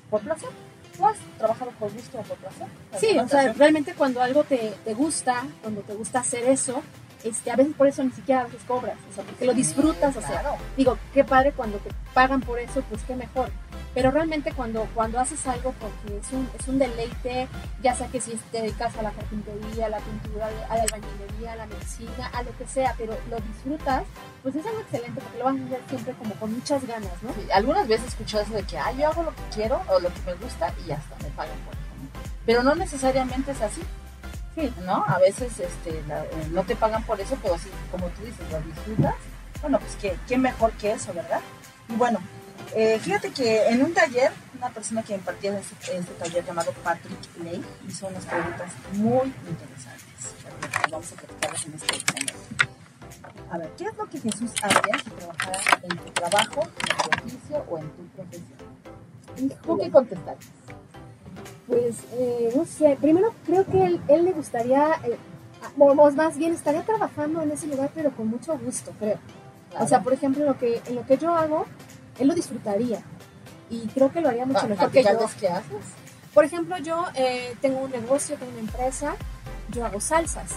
por 0.10 0.22
placer. 0.22 0.50
¿Tú 0.96 1.06
has 1.06 1.18
trabajado 1.38 1.72
por 1.72 1.94
gusto 1.94 2.18
o 2.18 2.24
por 2.24 2.38
placer? 2.38 2.68
Sí, 3.00 3.18
o 3.18 3.28
sea, 3.28 3.54
realmente 3.54 3.94
cuando 3.94 4.22
algo 4.22 4.44
te, 4.44 4.74
te, 4.84 4.94
gusta, 4.94 5.44
cuando 5.62 5.82
te 5.82 5.94
gusta 5.94 6.22
hacer 6.22 6.44
eso, 6.46 6.82
este, 7.24 7.52
a 7.52 7.56
veces 7.56 7.76
por 7.76 7.88
eso 7.88 8.04
ni 8.04 8.12
siquiera 8.12 8.42
a 8.42 8.44
veces 8.46 8.62
cobras, 8.68 8.98
o 9.10 9.14
sea, 9.14 9.24
porque 9.24 9.46
lo 9.46 9.54
disfrutas, 9.54 10.16
o 10.16 10.22
sea, 10.22 10.42
claro. 10.42 10.58
digo, 10.76 10.98
qué 11.14 11.24
padre 11.24 11.52
cuando 11.52 11.78
te 11.78 11.90
pagan 12.14 12.42
por 12.42 12.60
eso, 12.60 12.82
pues 12.90 13.04
qué 13.04 13.16
mejor. 13.16 13.52
Pero 13.94 14.12
realmente 14.12 14.52
cuando, 14.52 14.88
cuando 14.94 15.20
haces 15.20 15.46
algo 15.48 15.74
porque 15.74 16.18
es 16.20 16.32
un, 16.32 16.48
es 16.60 16.68
un 16.68 16.78
deleite, 16.80 17.48
ya 17.82 17.96
sea 17.96 18.08
que 18.08 18.22
si 18.22 18.32
te 18.52 18.62
dedicas 18.62 18.96
a 18.98 19.02
la 19.02 19.12
carpintería, 19.12 19.88
a 19.88 19.90
la 19.90 19.98
pintura, 20.00 20.48
a 20.70 20.76
la 20.78 20.84
albañilería, 20.84 21.54
a 21.54 21.56
la 21.56 21.66
medicina, 21.66 22.28
a 22.34 22.44
lo 22.44 22.56
que 22.58 22.68
sea, 22.68 22.94
pero 22.98 23.18
lo 23.30 23.38
disfrutas, 23.40 24.04
pues 24.44 24.56
es 24.56 24.66
algo 24.66 24.80
excelente 24.82 25.20
porque 25.22 25.38
lo 25.40 25.46
vas 25.46 25.56
a 25.60 25.66
hacer 25.66 25.82
siempre 25.90 26.14
como 26.14 26.36
con 26.36 26.54
muchas 26.54 26.86
ganas, 26.86 27.12
¿no? 27.24 27.30
Sí, 27.34 27.48
algunas 27.54 27.88
veces 27.88 28.08
escucho 28.10 28.40
eso 28.40 28.54
de 28.54 28.64
que, 28.64 28.78
ah, 28.78 28.92
yo 28.92 29.08
hago 29.10 29.24
lo 29.24 29.32
que 29.32 29.42
quiero 29.54 29.82
o 29.90 30.00
lo 30.00 30.14
que 30.14 30.22
me 30.26 30.34
gusta 30.36 30.74
y 30.84 30.88
ya 30.90 30.96
está, 30.96 31.16
me 31.24 31.30
pagan 31.32 31.58
por 31.66 31.74
eso. 31.74 32.28
Pero 32.46 32.64
no 32.64 32.76
necesariamente 32.76 33.52
es 33.52 33.62
así. 33.62 33.82
Sí. 34.56 34.74
¿no? 34.86 35.06
A 35.08 35.20
veces 35.20 35.60
este, 35.60 36.02
la- 36.08 36.24
eh, 36.24 36.48
no 36.52 36.64
te 36.64 36.76
pagan 36.76 37.04
por 37.04 37.20
eso, 37.22 37.38
pero 37.44 37.58
sí, 37.60 37.70
como 37.92 38.08
tú 38.08 38.24
dices, 38.26 38.42
lo 38.52 38.60
disfrutas. 38.62 39.14
Bueno, 39.62 39.80
pues 39.80 39.96
qué, 40.02 40.18
qué 40.28 40.38
mejor 40.38 40.72
que 40.74 40.92
eso, 40.94 41.14
¿verdad? 41.14 41.42
Y 41.90 41.94
bueno, 41.94 42.20
eh, 42.76 43.00
fíjate 43.00 43.32
que 43.32 43.68
en 43.68 43.84
un 43.84 43.94
taller, 43.94 44.32
una 44.58 44.70
persona 44.70 45.04
que 45.04 45.16
impartía 45.16 45.58
este, 45.58 45.98
este 45.98 46.14
taller 46.14 46.46
llamado 46.46 46.72
Patrick 46.84 47.20
Lake 47.44 47.64
hizo 47.88 48.08
unas 48.08 48.26
preguntas 48.26 48.72
muy 48.94 49.34
interesantes. 49.48 50.08
Vamos 50.92 51.12
a 51.12 51.16
platicarlas 51.16 51.66
en 51.66 51.74
este 51.74 51.94
momento. 51.94 52.78
A 53.50 53.58
ver, 53.58 53.70
¿qué 53.78 53.86
es 53.86 53.98
lo 53.98 54.10
que 54.10 54.20
Jesús 54.20 54.52
haría 54.62 55.00
si 55.04 55.10
trabajara 55.12 55.60
en 55.84 55.98
tu 55.98 56.12
trabajo, 56.12 56.62
en 56.64 56.98
tu 56.98 57.18
oficio 57.18 57.66
o 57.70 57.78
en 57.78 57.90
tu 57.92 58.04
profesión? 58.08 59.60
¿Tú 59.64 59.78
qué 59.78 59.92
contestaste? 59.92 60.46
Pues, 61.68 61.96
eh, 62.14 62.52
no 62.56 62.66
sé, 62.66 62.98
primero 63.00 63.34
creo 63.46 63.66
que 63.66 63.86
él, 63.86 64.02
él 64.08 64.26
le 64.26 64.32
gustaría, 64.32 64.94
eh, 65.04 65.18
o 65.78 66.12
más 66.12 66.38
bien 66.38 66.54
estaría 66.54 66.84
trabajando 66.84 67.42
en 67.42 67.52
ese 67.52 67.68
lugar, 67.68 67.92
pero 67.94 68.12
con 68.12 68.28
mucho 68.28 68.58
gusto, 68.58 68.92
creo. 69.00 69.20
O 69.80 69.88
sea, 69.88 70.02
por 70.02 70.14
ejemplo, 70.14 70.46
lo 70.46 70.58
que, 70.58 70.82
en 70.86 70.96
lo 70.96 71.06
que 71.06 71.18
yo 71.18 71.34
hago, 71.34 71.66
él 72.20 72.28
lo 72.28 72.34
disfrutaría. 72.36 73.02
Y 73.70 73.88
creo 73.88 74.12
que 74.12 74.22
lo 74.22 74.30
haría 74.30 74.46
mucho 74.46 74.62
Ah, 74.64 74.68
mejor 74.68 74.92
que 74.92 75.04
yo. 75.04 75.10
¿platicarles 75.10 75.36
¿qué 75.36 75.48
haces? 75.50 75.86
Por 76.34 76.46
ejemplo, 76.46 76.78
yo 76.78 77.06
eh, 77.16 77.56
tengo 77.62 77.80
un 77.80 77.92
negocio, 77.92 78.36
tengo 78.38 78.52
una 78.52 78.62
empresa, 78.62 79.16
yo 79.70 79.86
hago 79.86 80.00
salsas. 80.00 80.52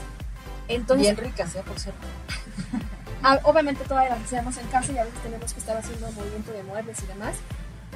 Entonces, 0.69 1.03
Bien 1.07 1.17
ricas, 1.17 1.55
¿eh? 1.57 1.63
Por 1.67 1.79
cierto. 1.79 2.07
Ah, 3.23 3.39
obviamente 3.43 3.85
todas 3.85 4.09
las 4.09 4.19
hacemos 4.19 4.57
en 4.57 4.67
casa 4.69 4.93
y 4.93 4.97
a 4.97 5.05
veces 5.05 5.21
tenemos 5.23 5.53
que 5.53 5.61
estar 5.61 5.77
haciendo 5.77 6.11
movimiento 6.13 6.53
de 6.53 6.63
muebles 6.63 7.03
y 7.03 7.07
demás. 7.07 7.35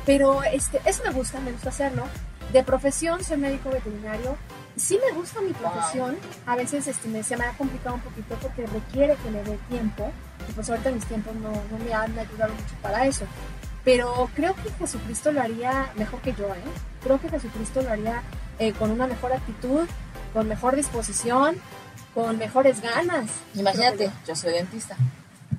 Pero 0.05 0.43
este, 0.43 0.83
eso 0.85 1.03
me 1.03 1.13
gusta, 1.15 1.41
me 1.41 1.51
gusta 1.51 1.71
hacerlo. 1.71 2.05
De 2.53 2.63
profesión 2.63 3.25
soy 3.25 3.39
médico 3.39 3.71
veterinario. 3.71 4.37
Sí 4.77 4.99
me 5.05 5.17
gusta 5.17 5.41
mi 5.41 5.53
profesión. 5.53 6.17
A 6.47 6.57
veces 6.57 6.87
este, 6.87 7.09
me, 7.09 7.23
se 7.23 7.37
me 7.37 7.45
ha 7.45 7.53
complicado 7.53 7.95
un 7.95 8.01
poquito 8.01 8.37
porque 8.41 8.67
requiere 8.67 9.17
que 9.17 9.31
le 9.31 9.45
dé 9.45 9.59
tiempo. 9.69 10.11
Y 10.49 10.53
pues 10.53 10.69
ahorita 10.69 10.91
mis 10.91 11.05
tiempos 11.07 11.35
no, 11.37 11.51
no 11.51 11.85
me 11.85 11.93
han 11.93 12.19
ayudado 12.19 12.53
mucho 12.53 12.75
para 12.83 13.07
eso. 13.07 13.27
Pero 13.85 14.31
creo 14.35 14.55
que 14.55 14.71
Jesucristo 14.71 15.31
lo 15.31 15.43
haría 15.43 15.93
mejor 15.97 16.21
que 16.21 16.33
yo. 16.33 16.47
¿eh? 16.47 16.65
Creo 17.03 17.21
que 17.21 17.29
Jesucristo 17.29 17.83
lo 17.83 17.91
haría 17.91 18.23
eh, 18.59 18.73
con 18.73 18.91
una 18.91 19.07
mejor 19.07 19.33
actitud, 19.33 19.87
con 20.33 20.49
mejor 20.49 20.75
disposición, 20.75 21.57
con 22.15 22.39
mejores 22.39 22.81
ganas. 22.81 23.31
Imagínate, 23.55 24.11
yo 24.27 24.35
soy 24.35 24.53
dentista, 24.53 24.97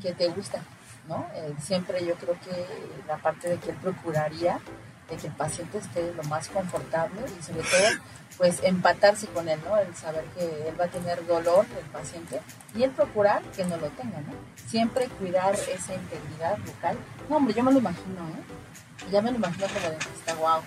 que 0.01 0.13
te 0.13 0.27
gusta, 0.29 0.59
¿no? 1.07 1.27
Eh, 1.35 1.53
siempre 1.61 2.05
yo 2.05 2.15
creo 2.15 2.35
que 2.39 2.65
la 3.07 3.17
parte 3.17 3.49
de 3.49 3.57
que 3.57 3.71
él 3.71 3.77
procuraría 3.77 4.59
de 5.09 5.17
que 5.17 5.27
el 5.27 5.33
paciente 5.33 5.77
esté 5.77 6.13
lo 6.13 6.23
más 6.23 6.49
confortable 6.49 7.21
y 7.39 7.43
sobre 7.43 7.61
todo, 7.61 8.01
pues 8.37 8.61
empatarse 8.63 9.27
con 9.27 9.47
él, 9.47 9.59
¿no? 9.65 9.77
El 9.77 9.95
saber 9.95 10.25
que 10.35 10.67
él 10.67 10.79
va 10.79 10.85
a 10.85 10.89
tener 10.89 11.25
dolor 11.25 11.65
el 11.77 11.85
paciente 11.91 12.41
y 12.75 12.83
el 12.83 12.91
procurar 12.91 13.41
que 13.55 13.63
no 13.65 13.77
lo 13.77 13.87
tenga, 13.89 14.19
¿no? 14.21 14.33
Siempre 14.67 15.07
cuidar 15.19 15.53
esa 15.53 15.93
integridad 15.93 16.57
bucal. 16.65 16.97
No, 17.29 17.37
hombre, 17.37 17.53
yo 17.53 17.63
me 17.63 17.71
lo 17.71 17.79
imagino, 17.79 18.27
¿eh? 18.27 19.09
Ya 19.11 19.21
me 19.21 19.31
lo 19.31 19.37
imagino 19.37 19.67
como 19.67 19.89
dentista, 19.89 20.33
wow. 20.35 20.61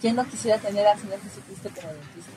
¿Quién 0.00 0.16
no 0.16 0.24
quisiera 0.26 0.58
tener 0.58 0.86
al 0.86 0.98
Señor 0.98 1.20
Jesucristo 1.22 1.70
como 1.74 1.92
dentista? 1.92 2.32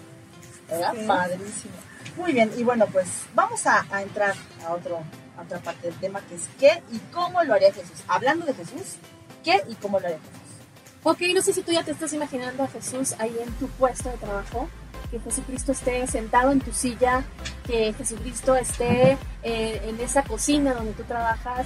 ¿Verdad? 0.69 0.93
Sí. 0.97 1.05
Padrísimo. 1.05 1.73
Muy 2.15 2.33
bien, 2.33 2.51
y 2.57 2.63
bueno, 2.63 2.87
pues 2.87 3.07
vamos 3.35 3.65
a, 3.67 3.85
a 3.91 4.01
entrar 4.01 4.33
a, 4.65 4.73
otro, 4.73 5.01
a 5.37 5.41
otra 5.41 5.59
parte 5.59 5.87
del 5.87 5.99
tema 5.99 6.21
que 6.21 6.35
es 6.35 6.49
qué 6.59 6.81
y 6.91 6.99
cómo 7.13 7.43
lo 7.43 7.53
haría 7.53 7.71
Jesús. 7.73 8.03
Hablando 8.07 8.45
de 8.45 8.53
Jesús, 8.53 8.95
¿qué 9.43 9.63
y 9.69 9.75
cómo 9.75 9.99
lo 9.99 10.07
haría 10.07 10.19
Jesús? 10.19 10.40
Ok, 11.03 11.19
no 11.33 11.41
sé 11.41 11.53
si 11.53 11.63
tú 11.63 11.71
ya 11.71 11.83
te 11.83 11.91
estás 11.91 12.13
imaginando 12.13 12.63
a 12.63 12.67
Jesús 12.67 13.15
ahí 13.19 13.35
en 13.41 13.51
tu 13.53 13.67
puesto 13.69 14.09
de 14.09 14.17
trabajo, 14.17 14.69
que 15.09 15.19
Jesucristo 15.19 15.71
esté 15.71 16.05
sentado 16.07 16.51
en 16.51 16.59
tu 16.61 16.71
silla, 16.71 17.23
que 17.65 17.93
Jesucristo 17.93 18.55
esté 18.55 19.17
eh, 19.43 19.81
en 19.85 19.99
esa 19.99 20.23
cocina 20.23 20.73
donde 20.73 20.93
tú 20.93 21.03
trabajas. 21.03 21.65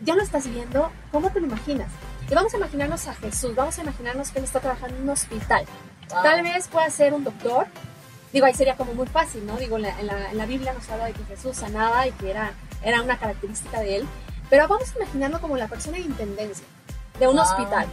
¿Ya 0.00 0.14
lo 0.14 0.22
estás 0.22 0.46
viendo? 0.48 0.90
¿Cómo 1.10 1.30
te 1.30 1.40
lo 1.40 1.46
imaginas? 1.46 1.90
Y 2.30 2.34
vamos 2.34 2.52
a 2.54 2.58
imaginarnos 2.58 3.06
a 3.08 3.14
Jesús, 3.14 3.54
vamos 3.56 3.78
a 3.78 3.82
imaginarnos 3.82 4.30
que 4.30 4.38
él 4.38 4.44
está 4.44 4.60
trabajando 4.60 4.96
en 4.96 5.02
un 5.04 5.10
hospital. 5.10 5.64
Wow. 6.10 6.22
Tal 6.22 6.42
vez 6.42 6.68
pueda 6.68 6.88
ser 6.90 7.12
un 7.14 7.24
doctor. 7.24 7.66
Digo, 8.32 8.46
ahí 8.46 8.54
sería 8.54 8.76
como 8.76 8.94
muy 8.94 9.06
fácil, 9.06 9.46
¿no? 9.46 9.56
Digo, 9.56 9.76
en 9.76 9.82
la, 9.82 9.98
en 10.00 10.06
la- 10.06 10.30
en 10.30 10.38
la 10.38 10.46
Biblia 10.46 10.72
nos 10.74 10.88
habla 10.90 11.06
de 11.06 11.12
que 11.14 11.24
Jesús 11.24 11.56
sanaba 11.56 12.06
y 12.06 12.12
que 12.12 12.30
era, 12.30 12.52
era 12.82 13.02
una 13.02 13.18
característica 13.18 13.80
de 13.80 13.96
él. 13.96 14.08
Pero 14.50 14.68
vamos 14.68 14.92
a 14.94 14.96
imaginarlo 15.02 15.40
como 15.40 15.56
la 15.56 15.66
persona 15.66 15.96
de 15.96 16.04
intendencia 16.04 16.64
de 17.18 17.26
un 17.26 17.36
Wow. 17.36 17.44
hospital. 17.44 17.86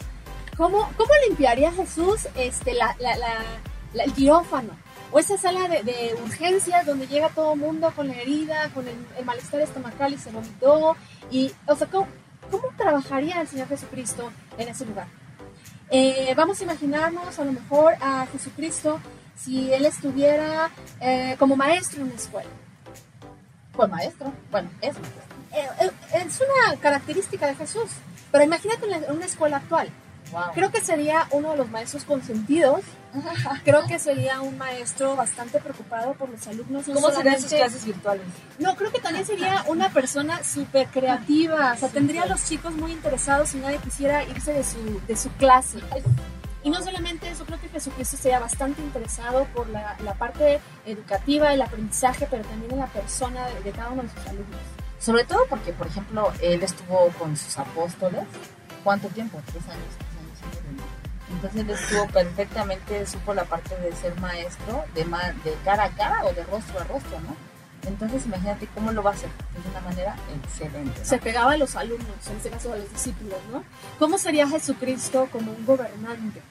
¿Cómo, 0.58 0.90
¿Cómo 0.98 1.10
limpiaría 1.28 1.72
Jesús 1.72 2.28
este, 2.36 2.74
la, 2.74 2.96
la- 3.00 3.18
la- 3.18 4.04
el 4.04 4.14
quirófano? 4.14 4.70
O 5.12 5.20
esa 5.20 5.38
sala 5.38 5.68
de, 5.68 5.84
de 5.84 6.16
urgencias 6.24 6.86
donde 6.86 7.08
llega 7.08 7.30
todo 7.30 7.56
mundo 7.56 7.92
con 7.96 8.08
la 8.08 8.16
herida, 8.16 8.70
con 8.74 8.88
el, 8.88 8.96
el 9.18 9.26
malestar 9.26 9.62
estomacal 9.62 10.14
y 10.14 10.18
se 10.18 10.32
vomitó. 10.32 10.96
Y, 11.30 11.52
o 11.68 11.76
sea, 11.76 11.88
¿cómo, 11.88 12.08
cómo 12.50 12.64
trabajaría 12.78 13.42
el 13.42 13.48
Señor 13.48 13.68
Jesucristo 13.68 14.32
en 14.58 14.68
ese 14.70 14.86
lugar? 14.86 15.08
Eh, 15.92 16.34
vamos 16.36 16.60
a 16.60 16.64
imaginarnos 16.64 17.38
a 17.38 17.44
lo 17.46 17.52
mejor 17.52 17.94
a 18.02 18.26
Jesucristo 18.32 19.00
si 19.38 19.72
Él 19.72 19.86
estuviera 19.86 20.72
eh, 21.00 21.36
como 21.38 21.56
maestro 21.56 22.02
en 22.02 22.08
una 22.08 22.16
escuela. 22.16 22.50
Fue 23.76 23.88
maestro. 23.88 24.32
Bueno, 24.50 24.70
es. 24.82 24.96
Eh, 24.96 25.68
eh, 25.82 25.92
es 26.14 26.42
una 26.42 26.76
característica 26.80 27.46
de 27.48 27.56
Jesús. 27.56 27.90
Pero 28.32 28.44
imagínate 28.44 28.88
en 28.92 29.12
una 29.16 29.26
escuela 29.26 29.58
actual. 29.58 29.90
Wow. 30.32 30.42
Creo 30.54 30.72
que 30.72 30.82
sería 30.82 31.28
uno 31.32 31.52
de 31.52 31.58
los 31.58 31.70
maestros 31.70 32.04
consentidos. 32.06 32.82
Creo 33.64 33.86
que 33.86 34.00
sería 34.00 34.42
un 34.42 34.58
maestro 34.58 35.16
bastante 35.16 35.60
preocupado 35.60 36.14
por 36.14 36.30
los 36.30 36.46
alumnos. 36.48 36.88
no 36.88 36.96
¿Cómo 36.96 37.12
serían 37.12 37.40
sus 37.40 37.52
clases 37.52 37.86
virtuales? 37.86 38.26
No, 38.58 38.76
creo 38.76 38.92
que 38.92 39.00
también 39.00 39.26
sería 39.26 39.64
una 39.68 39.90
persona 39.90 40.44
súper 40.44 40.88
creativa. 40.88 41.74
O 41.74 41.78
sea, 41.78 41.90
tendría 41.90 42.24
a 42.24 42.26
los 42.26 42.44
chicos 42.46 42.74
muy 42.74 42.92
interesados 42.92 43.54
y 43.54 43.58
nadie 43.58 43.78
quisiera 43.78 44.24
irse 44.24 44.54
de 44.54 44.64
su, 44.64 45.02
de 45.08 45.16
su 45.16 45.30
clase. 45.34 45.80
Y 46.64 46.70
no 46.70 46.82
solamente 46.82 47.30
eso, 47.30 47.46
creo 47.46 47.60
que 47.60 47.68
Jesucristo 47.68 48.16
sería 48.16 48.40
bastante 48.40 48.82
interesado 48.82 49.46
por 49.54 49.70
la, 49.70 49.98
la 50.04 50.14
parte 50.14 50.62
educativa, 50.86 51.54
el 51.54 51.62
aprendizaje, 51.62 52.26
pero 52.32 52.44
también 52.44 52.72
en 52.72 52.80
la 52.80 52.88
persona 52.88 53.48
de, 53.48 53.62
de 53.62 53.72
cada 53.72 53.90
uno 53.90 54.04
de 54.04 54.10
sus 54.10 54.28
alumnos. 54.28 54.62
Sobre 54.98 55.26
todo 55.26 55.46
porque, 55.50 55.74
por 55.74 55.88
ejemplo, 55.88 56.32
él 56.42 56.64
estuvo 56.64 57.10
con 57.20 57.36
sus 57.36 57.58
apóstoles. 57.58 58.24
¿Cuánto 58.86 59.10
tiempo? 59.10 59.42
Tres 59.52 59.64
años, 59.68 59.94
Entonces 61.32 61.62
él 61.62 61.70
estuvo 61.70 62.08
perfectamente, 62.08 63.06
supo 63.08 63.34
la 63.34 63.44
parte 63.46 63.76
de 63.78 63.92
ser 63.96 64.20
maestro 64.20 64.84
de, 64.94 65.06
ma- 65.06 65.34
de 65.44 65.54
cara 65.66 65.86
a 65.86 65.90
cara 65.90 66.26
o 66.26 66.34
de 66.34 66.44
rostro 66.44 66.80
a 66.80 66.84
rostro, 66.84 67.20
¿no? 67.22 67.36
Entonces 67.88 68.26
imagínate 68.26 68.68
cómo 68.74 68.92
lo 68.92 69.04
va 69.04 69.12
a 69.12 69.14
hacer 69.14 69.30
de 69.30 69.70
una 69.70 69.82
manera 69.82 70.16
excelente. 70.44 71.00
¿no? 71.00 71.06
Se 71.06 71.18
pegaba 71.18 71.52
a 71.54 71.58
los 71.58 71.76
alumnos, 71.76 72.28
en 72.30 72.38
este 72.38 72.50
caso 72.50 72.72
a 72.74 72.78
los 72.78 72.90
discípulos, 72.92 73.40
¿no? 73.52 73.64
¿Cómo 74.00 74.18
sería 74.18 74.48
Jesucristo 74.48 75.28
como 75.32 75.52
un 75.52 75.66
gobernante? 75.66 76.42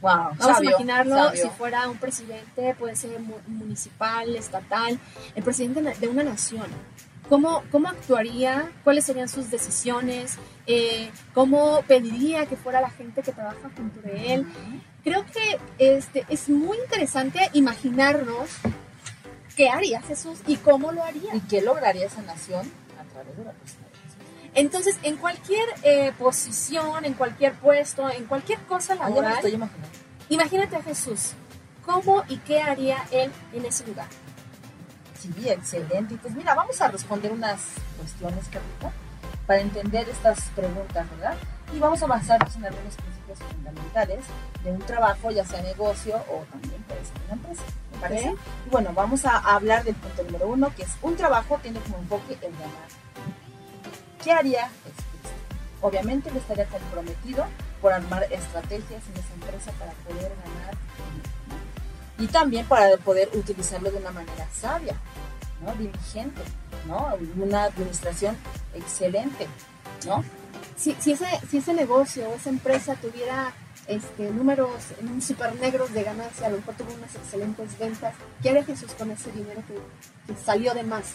Wow, 0.00 0.12
Vamos 0.12 0.38
sabio, 0.38 0.68
a 0.68 0.72
imaginarlo 0.72 1.16
sabio. 1.16 1.42
si 1.42 1.50
fuera 1.50 1.88
un 1.88 1.98
presidente, 1.98 2.74
puede 2.78 2.94
ser 2.96 3.18
mu- 3.18 3.36
municipal, 3.48 4.34
estatal, 4.36 4.98
el 5.34 5.42
presidente 5.42 5.82
de 5.82 6.08
una 6.08 6.22
nación. 6.22 6.66
¿Cómo, 7.28 7.62
cómo 7.70 7.88
actuaría? 7.88 8.70
¿Cuáles 8.84 9.04
serían 9.04 9.28
sus 9.28 9.50
decisiones? 9.50 10.36
Eh, 10.66 11.10
¿Cómo 11.34 11.82
pediría 11.86 12.46
que 12.46 12.56
fuera 12.56 12.80
la 12.80 12.90
gente 12.90 13.22
que 13.22 13.32
trabaja 13.32 13.70
junto 13.76 14.00
de 14.00 14.34
él? 14.34 14.46
Creo 15.04 15.24
que 15.26 15.58
este, 15.78 16.24
es 16.28 16.48
muy 16.48 16.78
interesante 16.78 17.38
imaginarnos 17.52 18.48
qué 19.56 19.68
haría 19.68 20.00
Jesús 20.02 20.38
y 20.46 20.56
cómo 20.56 20.92
lo 20.92 21.02
haría. 21.02 21.34
¿Y 21.34 21.40
qué 21.40 21.60
lograría 21.60 22.06
esa 22.06 22.22
nación 22.22 22.70
a 22.98 23.04
través 23.12 23.36
de 23.36 23.44
la 23.44 23.52
persona? 23.52 23.86
Entonces, 24.54 24.98
en 25.02 25.16
cualquier 25.16 25.66
eh, 25.82 26.12
posición, 26.18 27.04
en 27.04 27.14
cualquier 27.14 27.52
puesto, 27.54 28.08
en 28.10 28.24
cualquier 28.24 28.58
cosa 28.60 28.94
Ah, 28.94 29.08
laboral, 29.08 29.34
estoy 29.34 29.52
imaginando. 29.52 29.88
Imagínate 30.30 30.76
a 30.76 30.82
Jesús. 30.82 31.32
¿Cómo 31.84 32.24
y 32.28 32.38
qué 32.38 32.60
haría 32.60 32.98
él 33.12 33.30
en 33.52 33.64
ese 33.66 33.86
lugar? 33.86 34.08
Sí, 35.20 35.32
excelente. 35.48 36.16
Pues 36.22 36.34
mira, 36.34 36.54
vamos 36.54 36.80
a 36.80 36.88
responder 36.88 37.32
unas 37.32 37.60
cuestiones, 37.96 38.44
Carlita, 38.48 38.92
para 39.46 39.60
entender 39.60 40.08
estas 40.08 40.40
preguntas, 40.50 41.08
¿verdad? 41.10 41.36
Y 41.74 41.78
vamos 41.78 42.02
a 42.02 42.06
basarnos 42.06 42.54
en 42.56 42.66
algunos 42.66 42.94
principios 42.94 43.38
fundamentales 43.38 44.24
de 44.62 44.70
un 44.70 44.80
trabajo, 44.80 45.30
ya 45.30 45.44
sea 45.44 45.60
negocio 45.62 46.16
o 46.30 46.44
también 46.50 46.82
puede 46.84 47.04
ser 47.04 47.16
una 47.26 47.34
empresa. 47.34 47.62
¿Me 47.92 47.98
parece? 47.98 48.34
Y 48.66 48.70
bueno, 48.70 48.92
vamos 48.94 49.24
a 49.24 49.38
hablar 49.38 49.84
del 49.84 49.96
punto 49.96 50.22
número 50.22 50.48
uno, 50.48 50.74
que 50.74 50.82
es 50.82 50.92
un 51.02 51.16
trabajo 51.16 51.58
tiene 51.62 51.80
como 51.80 51.98
enfoque 51.98 52.34
el 52.34 52.52
llamar. 52.52 52.88
¿Qué 54.22 54.32
haría 54.32 54.68
Jesucristo? 54.68 55.30
Obviamente 55.80 56.30
él 56.30 56.36
estaría 56.36 56.66
comprometido 56.66 57.44
por 57.80 57.92
armar 57.92 58.24
estrategias 58.24 59.02
en 59.08 59.18
esa 59.18 59.34
empresa 59.34 59.72
para 59.78 59.92
poder 59.92 60.32
ganar 60.44 60.74
y 62.18 62.26
también 62.26 62.66
para 62.66 62.96
poder 62.98 63.30
utilizarlo 63.34 63.90
de 63.90 63.98
una 63.98 64.10
manera 64.10 64.46
sabia, 64.52 64.94
¿no? 65.64 65.72
diligente, 65.74 66.42
¿no? 66.86 67.16
una 67.36 67.64
administración 67.64 68.36
excelente, 68.74 69.46
¿no? 70.06 70.24
Si, 70.76 70.94
si, 71.00 71.12
ese, 71.12 71.26
si 71.50 71.58
ese 71.58 71.74
negocio 71.74 72.28
o 72.28 72.34
esa 72.34 72.50
empresa 72.50 72.94
tuviera 72.96 73.52
este, 73.88 74.30
números 74.30 74.70
super 75.20 75.54
negros 75.56 75.92
de 75.92 76.04
ganancia, 76.04 76.46
a 76.46 76.50
lo 76.50 76.58
mejor 76.58 76.74
tuvo 76.74 76.92
unas 76.94 77.14
excelentes 77.14 77.78
ventas, 77.78 78.14
¿qué 78.42 78.50
haría 78.50 78.64
Jesús 78.64 78.92
con 78.92 79.10
ese 79.10 79.32
dinero 79.32 79.62
que, 79.66 80.32
que 80.32 80.38
salió 80.40 80.74
de 80.74 80.84
más? 80.84 81.14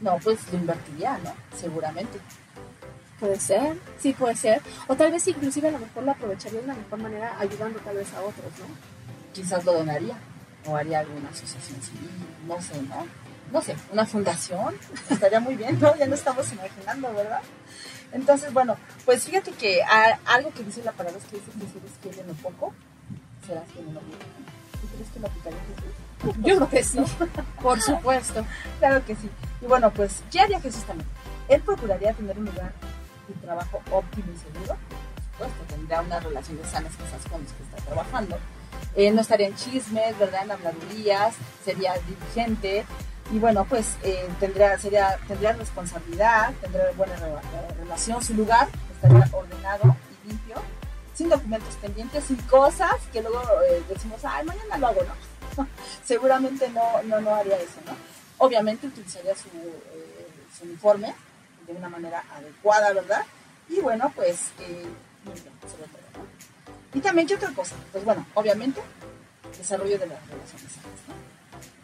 No, 0.00 0.16
pues 0.22 0.38
lo 0.52 0.58
invertiría, 0.58 1.18
¿no? 1.18 1.34
Seguramente. 1.56 2.18
Puede 3.18 3.40
ser, 3.40 3.76
sí 4.00 4.12
puede 4.12 4.36
ser. 4.36 4.62
O 4.86 4.94
tal 4.94 5.10
vez 5.10 5.26
inclusive 5.26 5.68
a 5.68 5.72
lo 5.72 5.80
mejor 5.80 6.04
lo 6.04 6.12
aprovecharía 6.12 6.60
de 6.60 6.64
una 6.66 6.74
mejor 6.74 7.00
manera 7.00 7.36
ayudando 7.38 7.80
tal 7.80 7.96
vez 7.96 8.12
a 8.14 8.20
otros, 8.20 8.52
¿no? 8.60 8.97
Quizás 9.32 9.64
lo 9.64 9.72
donaría 9.72 10.16
o 10.66 10.76
haría 10.76 11.00
alguna 11.00 11.28
asociación 11.30 11.80
civil, 11.82 12.10
no 12.46 12.60
sé, 12.60 12.80
¿no? 12.82 13.06
No 13.52 13.62
sé, 13.62 13.76
una 13.92 14.04
fundación, 14.04 14.74
estaría 15.10 15.40
muy 15.40 15.56
bien, 15.56 15.78
¿no? 15.80 15.96
Ya 15.96 16.06
no 16.06 16.14
estamos 16.14 16.52
imaginando, 16.52 17.12
¿verdad? 17.14 17.40
Entonces, 18.12 18.52
bueno, 18.52 18.76
pues 19.04 19.24
fíjate 19.24 19.52
que 19.52 19.80
algo 20.26 20.52
que 20.52 20.64
dice 20.64 20.82
la 20.82 20.92
palabra 20.92 21.18
es 21.18 21.24
que 21.26 21.36
dice 21.36 21.50
que 21.52 21.66
si 21.66 21.78
eres 21.78 21.92
fiel 22.02 22.18
en 22.20 22.28
lo 22.28 22.34
poco, 22.34 22.74
serás 23.46 23.64
fiel 23.72 23.88
en 23.88 23.94
lo 23.94 24.00
mucho. 24.00 24.18
¿Tú 24.80 24.86
crees 24.94 25.10
que 25.10 25.20
lo 25.20 25.26
aplicaría 25.26 25.58
Jesús? 25.60 26.36
Yo 26.42 26.56
creo 26.56 26.68
que 26.68 26.84
sí, 26.84 26.98
por 27.62 27.80
supuesto. 27.80 28.46
Claro 28.78 29.04
que 29.04 29.14
sí. 29.14 29.30
Y 29.60 29.66
bueno, 29.66 29.90
pues, 29.92 30.22
¿qué 30.30 30.40
haría 30.40 30.60
Jesús 30.60 30.84
también? 30.84 31.08
Él 31.48 31.60
procuraría 31.62 32.12
tener 32.12 32.38
un 32.38 32.46
lugar 32.46 32.72
un 33.28 33.40
trabajo 33.40 33.82
óptimo 33.90 34.32
y 34.34 34.38
seguro, 34.38 34.76
por 35.36 35.46
supuesto, 35.48 35.74
tendría 35.74 36.00
unas 36.00 36.24
relaciones 36.24 36.66
sanas 36.68 36.92
quizás 36.92 37.30
con 37.30 37.42
los 37.42 37.52
que 37.52 37.62
está 37.62 37.76
trabajando. 37.84 38.38
Eh, 38.94 39.10
no 39.10 39.20
estaría 39.20 39.46
en 39.46 39.54
chismes, 39.54 40.18
¿verdad? 40.18 40.44
En 40.44 40.50
habladurías, 40.52 41.34
sería 41.64 41.94
diligente 42.06 42.84
y 43.30 43.38
bueno, 43.38 43.64
pues 43.66 43.96
eh, 44.02 44.28
tendría, 44.40 44.78
sería, 44.78 45.18
tendría 45.28 45.52
responsabilidad, 45.52 46.52
tendría 46.60 46.90
buena 46.96 47.14
relación, 47.78 48.22
su 48.22 48.34
lugar 48.34 48.68
estaría 48.94 49.28
ordenado 49.32 49.94
y 50.24 50.28
limpio, 50.28 50.56
sin 51.14 51.28
documentos 51.28 51.74
pendientes, 51.76 52.24
sin 52.24 52.36
cosas 52.42 52.94
que 53.12 53.20
luego 53.20 53.40
eh, 53.68 53.82
decimos, 53.88 54.20
ay, 54.24 54.46
mañana 54.46 54.78
lo 54.78 54.86
hago, 54.88 55.00
¿no? 55.56 55.66
Seguramente 56.04 56.68
no, 56.70 57.02
no, 57.04 57.20
no 57.20 57.34
haría 57.34 57.56
eso, 57.56 57.80
¿no? 57.84 57.92
Obviamente 58.38 58.86
utilizaría 58.86 59.34
su, 59.34 59.48
su 60.58 60.64
uniforme, 60.64 61.14
de 61.66 61.72
una 61.74 61.88
manera 61.88 62.24
adecuada, 62.34 62.92
¿verdad? 62.92 63.22
Y 63.68 63.80
bueno, 63.80 64.10
pues, 64.16 64.50
eh, 64.60 64.86
sobre 65.24 65.84
todo. 65.88 66.24
Y 66.94 67.00
también, 67.00 67.28
¿qué 67.28 67.34
otra 67.34 67.52
cosa? 67.52 67.76
Pues 67.92 68.04
bueno, 68.04 68.26
obviamente, 68.34 68.80
desarrollo 69.56 69.98
de 69.98 70.06
las 70.06 70.26
relaciones. 70.26 70.72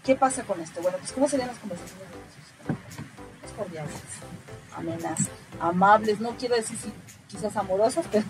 ¿Qué 0.05 0.15
pasa 0.15 0.43
con 0.45 0.61
esto? 0.61 0.81
Bueno, 0.83 0.99
pues, 0.99 1.13
¿cómo 1.13 1.29
serían 1.29 1.49
las 1.49 1.59
conversaciones 1.59 2.07
de 2.09 2.75
Pues 3.41 3.53
cordiales, 3.53 3.95
amenas, 4.77 5.21
amables, 5.61 6.21
no 6.21 6.37
quiero 6.37 6.57
decir 6.57 6.77
si 6.79 6.93
quizás 7.29 7.57
amorosas, 7.57 8.07
pero 8.13 8.25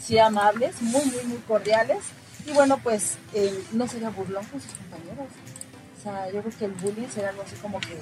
sí 0.00 0.18
amables, 0.18 0.80
muy, 0.82 1.04
muy, 1.06 1.24
muy 1.24 1.38
cordiales. 1.38 2.04
Y 2.46 2.52
bueno, 2.52 2.78
pues 2.78 3.18
no 3.72 3.86
sería 3.86 4.10
burlón 4.10 4.44
con 4.46 4.60
sus 4.60 4.72
compañeros. 4.72 5.28
O 5.98 6.02
sea, 6.02 6.30
yo 6.32 6.42
creo 6.42 6.58
que 6.58 6.64
el 6.64 6.72
bullying 6.72 7.08
sería 7.08 7.28
algo 7.28 7.42
así 7.42 7.54
como 7.56 7.78
que 7.80 7.96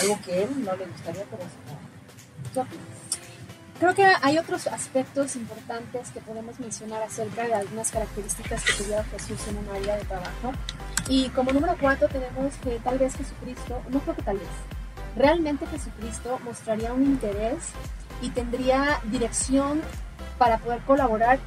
algo 0.00 0.18
que 0.24 0.44
él 0.44 0.64
no 0.64 0.74
le 0.74 0.86
gustaría, 0.86 1.24
pero 1.24 1.42
Creo 3.82 3.96
que 3.96 4.06
hay 4.22 4.38
otros 4.38 4.68
aspectos 4.68 5.34
importantes 5.34 6.10
que 6.10 6.20
podemos 6.20 6.60
mencionar 6.60 7.02
acerca 7.02 7.48
de 7.48 7.54
algunas 7.54 7.90
características 7.90 8.62
que 8.62 8.74
tuviera 8.74 9.02
Jesús 9.02 9.40
en 9.48 9.58
un 9.58 9.68
área 9.74 9.96
de 9.96 10.04
trabajo. 10.04 10.52
Y 11.08 11.30
como 11.30 11.50
número 11.50 11.76
cuatro 11.80 12.06
tenemos 12.06 12.54
que 12.62 12.78
tal 12.78 12.96
vez 13.00 13.16
Jesucristo, 13.16 13.82
no 13.88 13.98
creo 13.98 14.14
que 14.14 14.22
tal 14.22 14.38
vez, 14.38 14.46
realmente 15.16 15.66
Jesucristo 15.66 16.38
mostraría 16.44 16.92
un 16.92 17.02
interés 17.02 17.56
y 18.20 18.30
tendría 18.30 19.00
dirección 19.06 19.82
para 20.38 20.58
poder 20.58 20.78
colaborar 20.82 21.40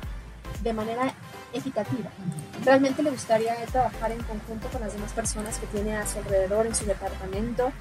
de 0.61 0.73
manera 0.73 1.13
equitativa. 1.53 2.09
Realmente 2.65 3.01
le 3.01 3.11
gustaría 3.11 3.55
trabajar 3.67 4.11
en 4.11 4.21
conjunto 4.23 4.67
con 4.67 4.81
las 4.81 4.91
demás 4.91 5.13
personas 5.13 5.57
que 5.57 5.67
tiene 5.67 5.95
a 5.95 6.05
su 6.05 6.17
alrededor 6.17 6.67
en 6.67 6.75
su 6.75 6.85
departamento 6.85 7.71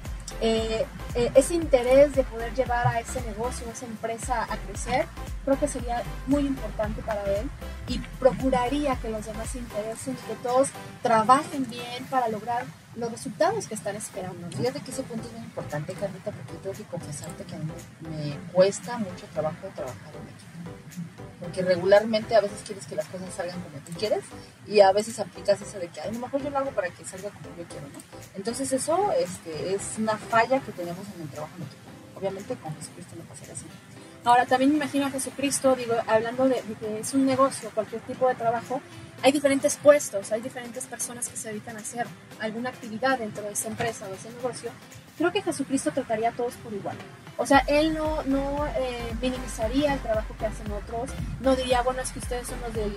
eh, 0.41 0.85
eh, 1.15 1.31
ese 1.35 1.53
interés 1.53 2.15
de 2.15 2.23
poder 2.23 2.53
llevar 2.53 2.87
a 2.87 2.99
ese 2.99 3.21
negocio, 3.21 3.67
a 3.67 3.71
esa 3.71 3.85
empresa 3.85 4.43
a 4.43 4.57
crecer, 4.57 5.05
creo 5.43 5.59
que 5.59 5.67
sería 5.67 6.03
muy 6.27 6.45
importante 6.45 7.01
para 7.01 7.23
él 7.23 7.49
y 7.87 7.99
procuraría 8.19 8.95
que 8.97 9.09
los 9.09 9.25
demás 9.25 9.49
se 9.49 9.59
interesen, 9.59 10.15
que 10.27 10.35
todos 10.43 10.69
trabajen 11.01 11.69
bien 11.69 12.05
para 12.09 12.27
lograr 12.27 12.65
los 12.95 13.11
resultados 13.11 13.67
que 13.67 13.75
están 13.75 13.95
esperando. 13.95 14.49
Fíjate 14.55 14.79
que 14.81 14.91
ese 14.91 15.03
punto 15.03 15.27
es 15.27 15.33
muy 15.33 15.43
importante, 15.43 15.93
Carlita, 15.93 16.31
porque 16.31 16.53
tengo 16.61 16.75
que 16.75 16.83
confesarte 16.83 17.43
que 17.43 17.55
a 17.55 17.59
mí 17.59 17.71
me, 18.01 18.37
cuesta 18.51 18.97
mucho 18.97 19.25
trabajo 19.33 19.67
trabajar 19.75 20.13
en 20.15 20.23
equipo. 20.23 21.05
Porque 21.39 21.61
regularmente 21.61 22.35
a 22.35 22.41
veces 22.41 22.61
quieres 22.65 22.85
que 22.85 22.95
las 22.95 23.05
cosas 23.07 23.33
salgan 23.33 23.61
como 23.61 23.77
tú 23.85 23.91
quieres 23.99 24.23
y 24.65 24.79
a 24.79 24.91
veces 24.93 25.19
aplicas 25.19 25.61
eso 25.61 25.77
de 25.79 25.89
que, 25.89 26.01
a 26.01 26.11
lo 26.11 26.19
mejor 26.19 26.41
yo 26.41 26.49
lo 26.49 26.57
hago 26.57 26.71
para 26.71 26.89
que 26.89 27.03
salga 27.03 27.29
como 27.29 27.55
yo 27.57 27.65
quiero, 27.67 27.87
¿no? 27.87 27.99
Entonces 28.35 28.71
eso 28.71 29.11
este, 29.19 29.75
es 29.75 29.97
una 29.97 30.17
falla 30.17 30.59
que 30.61 30.71
tenemos 30.71 31.05
en 31.15 31.23
el 31.23 31.29
trabajo 31.29 31.53
en 31.57 31.63
equipo. 31.63 31.81
Obviamente 32.15 32.55
con 32.55 32.73
Jesucristo 32.75 33.15
no 33.17 33.23
pasaría 33.25 33.53
así. 33.53 33.65
Ahora, 34.25 34.47
también 34.47 34.71
me 34.71 34.77
imagino 34.77 35.05
a 35.05 35.11
Jesucristo, 35.11 35.75
digo, 35.75 35.93
hablando 36.07 36.49
de, 36.49 36.55
que 36.79 36.99
es 36.99 37.13
un 37.13 37.27
negocio, 37.27 37.69
cualquier 37.75 38.01
tipo 38.01 38.27
de 38.27 38.33
trabajo, 38.33 38.81
hay 39.21 39.31
diferentes 39.31 39.77
puestos, 39.77 40.31
hay 40.31 40.41
diferentes 40.41 40.87
personas 40.87 41.29
que 41.29 41.37
se 41.37 41.49
dedican 41.49 41.77
a 41.77 41.81
hacer 41.81 42.07
alguna 42.39 42.69
actividad 42.69 43.19
dentro 43.19 43.43
de 43.43 43.51
esa 43.51 43.67
empresa 43.67 44.07
o 44.09 44.13
ese 44.15 44.31
negocio. 44.31 44.71
Creo 45.19 45.31
que 45.31 45.43
Jesucristo 45.43 45.91
trataría 45.91 46.29
a 46.29 46.31
todos 46.31 46.55
por 46.55 46.73
igual. 46.73 46.97
O 47.37 47.45
sea, 47.45 47.59
Él 47.67 47.93
no, 47.93 48.23
no 48.23 48.65
eh, 48.65 49.13
minimizaría 49.21 49.93
el 49.93 49.99
trabajo 49.99 50.35
que 50.39 50.47
hacen 50.47 50.71
otros, 50.71 51.11
no 51.41 51.55
diría, 51.55 51.83
bueno, 51.83 52.01
es 52.01 52.11
que 52.11 52.19
ustedes 52.19 52.47
son 52.47 52.59
los 52.61 52.73
del 52.73 52.95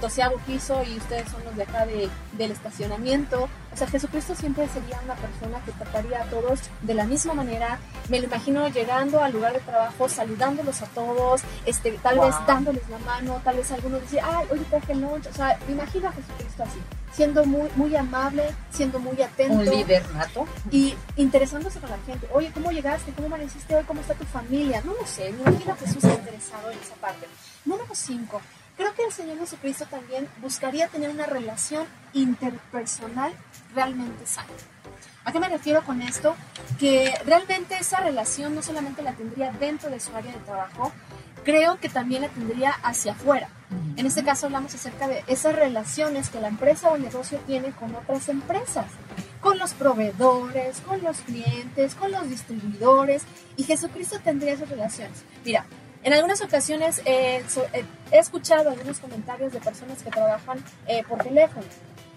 doceavo 0.00 0.36
piso 0.46 0.82
y 0.84 0.96
ustedes 0.96 1.28
son 1.30 1.44
los 1.44 1.56
de 1.56 1.62
acá 1.62 1.86
de, 1.86 2.08
del 2.32 2.50
estacionamiento. 2.50 3.48
O 3.72 3.76
sea, 3.76 3.86
Jesucristo 3.86 4.34
siempre 4.34 4.66
sería 4.68 4.98
una 5.04 5.14
persona 5.14 5.60
que 5.64 5.72
trataría 5.72 6.22
a 6.22 6.24
todos 6.24 6.60
de 6.82 6.94
la 6.94 7.04
misma 7.04 7.34
manera. 7.34 7.78
Me 8.08 8.18
lo 8.18 8.26
imagino 8.26 8.68
llegando 8.68 9.22
al 9.22 9.32
lugar 9.32 9.52
de 9.52 9.60
trabajo, 9.60 10.08
saludándolos 10.08 10.82
a 10.82 10.86
todos, 10.86 11.42
este, 11.66 11.92
tal 12.02 12.18
vez 12.18 12.34
dándoles 12.46 12.88
la 12.88 12.98
mano, 12.98 13.40
tal 13.44 13.56
vez 13.56 13.70
algunos 13.70 14.00
decir, 14.00 14.20
ay, 14.22 14.46
hoy 14.50 14.58
traje 14.70 14.92
el 14.92 15.00
lunch. 15.00 15.26
O 15.26 15.34
sea, 15.34 15.58
me 15.66 15.74
imagino 15.74 16.08
a 16.08 16.12
Jesucristo 16.12 16.62
así, 16.62 16.78
siendo 17.12 17.44
muy, 17.44 17.68
muy 17.76 17.94
amable, 17.94 18.44
siendo 18.70 18.98
muy 18.98 19.20
atento. 19.22 19.54
Un 19.54 19.64
líder 19.64 20.02
nato. 20.14 20.46
Y 20.70 20.94
interesándose 21.16 21.78
con 21.78 21.90
la 21.90 21.98
gente. 22.06 22.26
Oye, 22.32 22.50
¿cómo 22.52 22.72
llegaste? 22.72 23.12
¿Cómo 23.12 23.26
amaneciste 23.26 23.76
hoy? 23.76 23.84
¿Cómo 23.84 24.00
está 24.00 24.14
tu 24.14 24.24
familia? 24.24 24.82
No 24.84 24.94
lo 24.94 25.06
sé, 25.06 25.32
me 25.32 25.42
imagino 25.42 25.72
a 25.72 25.76
Jesús 25.76 26.02
interesado 26.04 26.70
en 26.70 26.78
esa 26.78 26.94
parte. 26.94 27.26
Número 27.64 27.90
5 27.92 28.40
creo 28.78 28.94
que 28.94 29.04
el 29.04 29.12
Señor 29.12 29.38
Jesucristo 29.38 29.84
también 29.90 30.28
buscaría 30.40 30.88
tener 30.88 31.10
una 31.10 31.26
relación 31.26 31.86
interpersonal 32.14 33.34
realmente 33.74 34.24
sana. 34.24 34.48
¿A 35.24 35.32
qué 35.32 35.40
me 35.40 35.48
refiero 35.48 35.84
con 35.84 36.00
esto? 36.00 36.34
Que 36.78 37.12
realmente 37.26 37.76
esa 37.78 38.00
relación 38.00 38.54
no 38.54 38.62
solamente 38.62 39.02
la 39.02 39.12
tendría 39.12 39.52
dentro 39.52 39.90
de 39.90 40.00
su 40.00 40.16
área 40.16 40.32
de 40.32 40.38
trabajo, 40.38 40.92
creo 41.44 41.78
que 41.78 41.88
también 41.90 42.22
la 42.22 42.28
tendría 42.28 42.70
hacia 42.70 43.12
afuera. 43.12 43.50
En 43.96 44.06
este 44.06 44.24
caso 44.24 44.46
hablamos 44.46 44.74
acerca 44.74 45.08
de 45.08 45.24
esas 45.26 45.54
relaciones 45.54 46.30
que 46.30 46.40
la 46.40 46.48
empresa 46.48 46.88
o 46.88 46.96
el 46.96 47.02
negocio 47.02 47.38
tiene 47.46 47.72
con 47.72 47.94
otras 47.94 48.28
empresas, 48.30 48.86
con 49.40 49.58
los 49.58 49.74
proveedores, 49.74 50.80
con 50.80 51.02
los 51.02 51.18
clientes, 51.18 51.94
con 51.94 52.12
los 52.12 52.28
distribuidores, 52.30 53.24
y 53.56 53.64
Jesucristo 53.64 54.18
tendría 54.20 54.54
esas 54.54 54.70
relaciones. 54.70 55.24
Mira, 55.44 55.66
en 56.04 56.12
algunas 56.12 56.40
ocasiones 56.40 57.00
eh, 57.04 57.42
eh, 57.72 57.84
he 58.12 58.18
escuchado 58.18 58.70
algunos 58.70 58.98
comentarios 58.98 59.52
de 59.52 59.60
personas 59.60 60.02
que 60.02 60.10
trabajan 60.10 60.62
eh, 60.86 61.02
por 61.08 61.22
teléfono. 61.22 61.66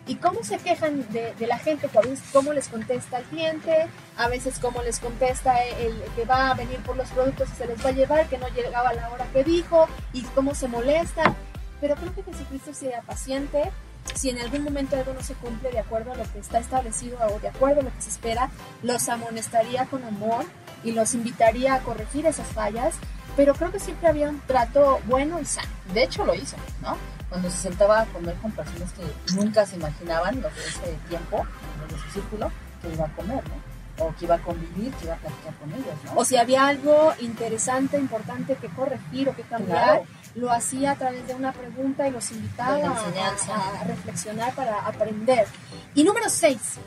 Y 0.08 0.16
cómo 0.16 0.44
se 0.44 0.58
quejan 0.58 1.06
de, 1.12 1.34
la 1.48 1.60
gente, 1.60 1.88
cómo 2.34 2.54
les 2.54 2.68
contesta 2.68 3.20
el 3.20 3.24
cliente, 3.26 3.88
a 4.18 4.28
veces 4.28 4.58
cómo 4.60 4.82
les 4.82 5.00
contesta 5.00 5.64
el, 5.64 5.94
que 6.16 6.26
va 6.26 6.50
a 6.50 6.54
venir 6.56 6.80
por 6.80 6.98
los 6.98 7.08
productos 7.10 7.50
y 7.54 7.56
se 7.56 7.68
les 7.68 7.86
va 7.86 7.90
a 7.90 7.94
llevar, 7.94 8.28
que 8.28 8.40
no 8.40 8.48
llegaba 8.50 8.90
a 8.90 8.94
la 8.94 9.10
hora 9.10 9.28
que 9.32 9.44
dijo 9.44 9.88
y 10.12 10.24
cómo 10.24 10.56
se 10.56 10.68
molestan. 10.68 11.36
Pero 11.80 11.96
creo 11.96 12.14
que 12.16 12.24
Jesucristo 12.24 12.74
sería 12.74 13.02
paciente, 13.04 13.72
si 14.16 14.30
en 14.30 14.40
algún 14.40 14.64
momento 14.64 14.96
algo 14.96 15.14
no 15.14 15.22
se 15.22 15.36
cumple 15.36 15.72
de 15.72 15.80
acuerdo 15.80 16.12
a 16.12 16.16
lo 16.16 16.24
que 16.32 16.40
está 16.40 16.60
establecido 16.60 17.18
o 17.28 17.40
de 17.40 17.48
acuerdo 17.48 17.82
a 17.82 17.84
lo 17.84 17.94
que 17.94 18.02
se 18.02 18.10
espera, 18.10 18.50
los 18.82 19.08
amonestaría 19.08 19.86
con 19.86 20.04
amor 20.04 20.46
y 20.84 20.92
los 20.92 21.14
invitaría 21.14 21.76
a 21.76 21.80
corregir 21.80 22.26
esas 22.26 22.48
fallas 22.48 22.96
pero 23.36 23.54
creo 23.54 23.72
que 23.72 23.80
siempre 23.80 24.08
había 24.08 24.30
un 24.30 24.40
trato 24.42 25.00
bueno 25.06 25.40
y 25.40 25.46
sano. 25.46 25.70
De 25.94 26.04
hecho, 26.04 26.26
lo 26.26 26.34
hizo, 26.34 26.58
¿no? 26.82 26.98
Cuando 27.30 27.50
se 27.50 27.58
sentaba 27.58 28.02
a 28.02 28.06
comer 28.06 28.36
con 28.36 28.52
personas 28.52 28.92
que 28.94 29.34
nunca 29.36 29.66
se 29.66 29.76
imaginaban, 29.78 30.42
los 30.42 30.54
de 30.56 30.62
ese 30.62 30.98
tiempo, 31.08 31.46
los 31.82 31.92
de 31.92 32.08
su 32.08 32.12
círculo, 32.12 32.52
que 32.82 32.94
iba 32.94 33.06
a 33.06 33.10
comer, 33.10 33.44
¿no? 33.48 33.72
o 34.00 34.14
que 34.18 34.26
iba 34.26 34.36
a 34.36 34.40
convivir, 34.40 34.92
que 34.94 35.06
iba 35.06 35.14
a 35.14 35.18
platicar 35.18 35.54
con 35.56 35.72
ellos, 35.72 35.94
¿no? 36.06 36.14
O 36.16 36.26
si 36.26 36.38
había 36.38 36.68
algo 36.68 37.14
interesante, 37.20 37.98
importante 37.98 38.56
que 38.56 38.68
corregir 38.70 39.30
o 39.30 39.36
que 39.36 39.44
cambiar, 39.44 40.02
lo 40.36 40.52
hacía 40.52 40.92
a 40.92 40.96
través 40.96 41.28
de 41.28 41.36
una 41.36 41.52
pregunta 41.52 42.08
y 42.08 42.12
los 42.12 42.32
invitaba 42.32 42.88
a, 42.88 43.82
a, 43.82 43.84
reflexionar 43.84 44.54
para 44.54 44.80
aprender. 44.88 45.46
Y 45.94 46.04
número 46.04 46.30
seis, 46.30 46.80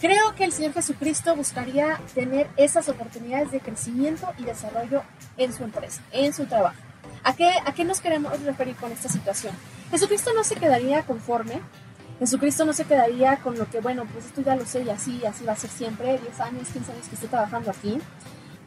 creo 0.00 0.34
que 0.34 0.44
el 0.44 0.52
Señor 0.52 0.72
Jesucristo 0.72 1.34
buscaría 1.34 2.00
tener 2.14 2.48
esas 2.56 2.88
oportunidades 2.88 3.50
de 3.50 3.60
crecimiento 3.60 4.32
y 4.38 4.44
desarrollo 4.44 5.02
en 5.36 5.52
su 5.52 5.64
empresa, 5.64 6.02
en 6.12 6.32
su 6.32 6.46
trabajo. 6.46 6.76
¿A 7.24 7.34
qué, 7.34 7.50
¿A 7.64 7.72
qué 7.72 7.84
nos 7.84 8.00
queremos 8.00 8.40
referir 8.42 8.76
con 8.76 8.92
esta 8.92 9.08
situación? 9.08 9.54
Jesucristo 9.90 10.30
no 10.34 10.44
se 10.44 10.56
quedaría 10.56 11.02
conforme 11.02 11.60
Jesucristo 12.18 12.64
no 12.64 12.72
se 12.72 12.84
quedaría 12.84 13.36
con 13.38 13.58
lo 13.58 13.68
que, 13.68 13.80
bueno, 13.80 14.06
pues 14.10 14.26
esto 14.26 14.40
ya 14.40 14.56
lo 14.56 14.64
sé 14.64 14.82
y 14.82 14.90
así, 14.90 15.24
así 15.26 15.44
va 15.44 15.52
a 15.52 15.56
ser 15.56 15.68
siempre, 15.68 16.18
10 16.18 16.40
años, 16.40 16.68
15 16.68 16.92
años 16.92 17.08
que 17.08 17.14
estoy 17.14 17.28
trabajando 17.28 17.70
aquí. 17.70 17.98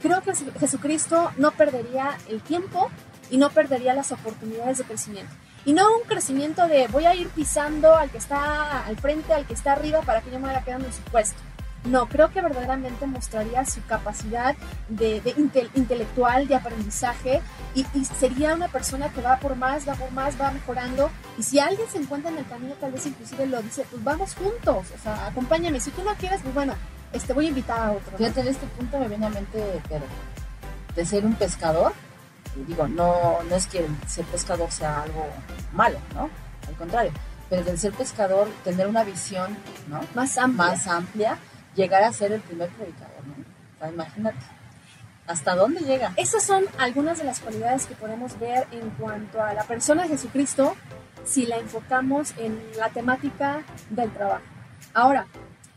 Creo 0.02 0.22
que 0.22 0.34
Jesucristo 0.60 1.32
no 1.38 1.52
perdería 1.52 2.18
el 2.30 2.42
tiempo 2.42 2.90
y 3.32 3.38
no 3.38 3.50
perdería 3.50 3.94
las 3.94 4.12
oportunidades 4.12 4.78
de 4.78 4.84
crecimiento. 4.84 5.34
Y 5.66 5.74
no 5.74 5.84
un 5.96 6.04
crecimiento 6.04 6.68
de 6.68 6.88
voy 6.88 7.06
a 7.06 7.16
ir 7.16 7.28
pisando 7.30 7.96
al 7.96 8.10
que 8.10 8.18
está 8.18 8.86
al 8.86 8.98
frente, 8.98 9.34
al 9.34 9.46
que 9.46 9.54
está 9.54 9.74
arriba 9.74 10.02
para 10.02 10.22
que 10.22 10.32
yo 10.32 10.40
me 10.40 10.48
vaya 10.48 10.64
quedando 10.64 10.88
en 10.88 10.94
su 10.94 11.02
puesto. 11.04 11.40
No, 11.86 12.08
creo 12.08 12.30
que 12.32 12.42
verdaderamente 12.42 13.08
mostraría 13.08 13.66
su 13.66 13.82
capacidad 13.86 14.56
de, 14.90 15.22
intelectual, 15.76 16.48
de 16.48 16.56
aprendizaje, 16.56 17.42
y, 17.74 17.86
sería 18.20 18.54
una 18.54 18.68
persona 18.68 19.10
que 19.10 19.22
va 19.22 19.38
por 19.38 19.56
más, 19.56 19.88
va 19.88 19.94
por 19.94 20.12
más, 20.12 20.40
va 20.40 20.52
mejorando. 20.52 21.10
Y 21.38 21.44
si 21.44 21.60
alguien 21.60 21.88
se 21.90 21.98
encuentra 21.98 22.32
en 22.32 22.38
el 22.38 22.48
camino, 22.48 22.74
tal 22.82 22.92
vez 22.92 23.06
inclusive 23.06 23.46
lo 23.46 23.62
dice, 23.62 23.86
pues 23.90 24.04
vamos 24.04 24.36
juntos, 24.36 24.88
o 24.94 25.02
sea, 25.02 25.28
acompáñame. 25.28 25.80
Si 25.80 25.92
tú 25.92 26.04
no 26.04 26.14
quieres, 26.16 26.42
pues 26.42 26.54
bueno, 26.54 26.74
este, 27.14 27.32
voy 27.32 27.46
a 27.46 27.50
invitar 27.50 27.80
a 27.80 27.92
otro. 27.92 28.18
Fíjate, 28.18 28.42
en 28.42 28.48
este 28.50 28.66
punto 28.68 29.00
me 29.00 29.08
viene 29.08 29.28
a 29.28 29.30
mente, 29.30 29.82
de 30.96 31.06
ser 31.06 31.26
un 31.26 31.36
pescador, 31.36 31.94
digo, 32.66 32.88
no, 32.88 33.42
no 33.44 33.56
es 33.56 33.68
que 33.68 33.86
ser 34.08 34.26
pescador 34.26 34.72
sea 34.72 35.04
algo 35.04 35.26
malo, 35.74 36.00
¿no? 36.16 36.30
Al 36.68 36.76
contrario, 36.76 37.12
pero 37.50 37.64
del 37.64 37.78
ser 37.78 37.94
pescador, 37.94 38.48
tener 38.64 38.88
una 38.88 39.04
visión, 39.04 39.58
¿no? 39.88 40.02
Más 40.14 40.38
amplia. 40.38 40.66
Más 40.66 40.88
amplia 40.88 41.38
llegar 41.76 42.04
a 42.04 42.12
ser 42.12 42.32
el 42.32 42.42
primer 42.42 42.70
predicador, 42.70 43.24
¿no? 43.26 43.90
imagínate. 43.90 44.38
¿Hasta 45.28 45.56
dónde 45.56 45.82
llega? 45.82 46.12
Esas 46.18 46.44
son 46.44 46.66
algunas 46.80 47.20
de 47.20 47.24
las 47.24 47.40
cualidades 47.40 47.86
que 47.86 47.96
podemos 47.96 48.38
ver 48.40 48.68
en 48.72 48.90
cuanto 48.92 49.42
a 49.42 49.54
la 49.54 49.64
persona 49.64 50.04
de 50.04 50.10
Jesucristo 50.10 50.76
si 51.24 51.46
la 51.46 51.58
enfocamos 51.58 52.34
en 52.38 52.60
la 52.78 52.90
temática 52.90 53.62
del 53.92 54.12
trabajo. 54.12 54.44
Ahora, 54.94 55.28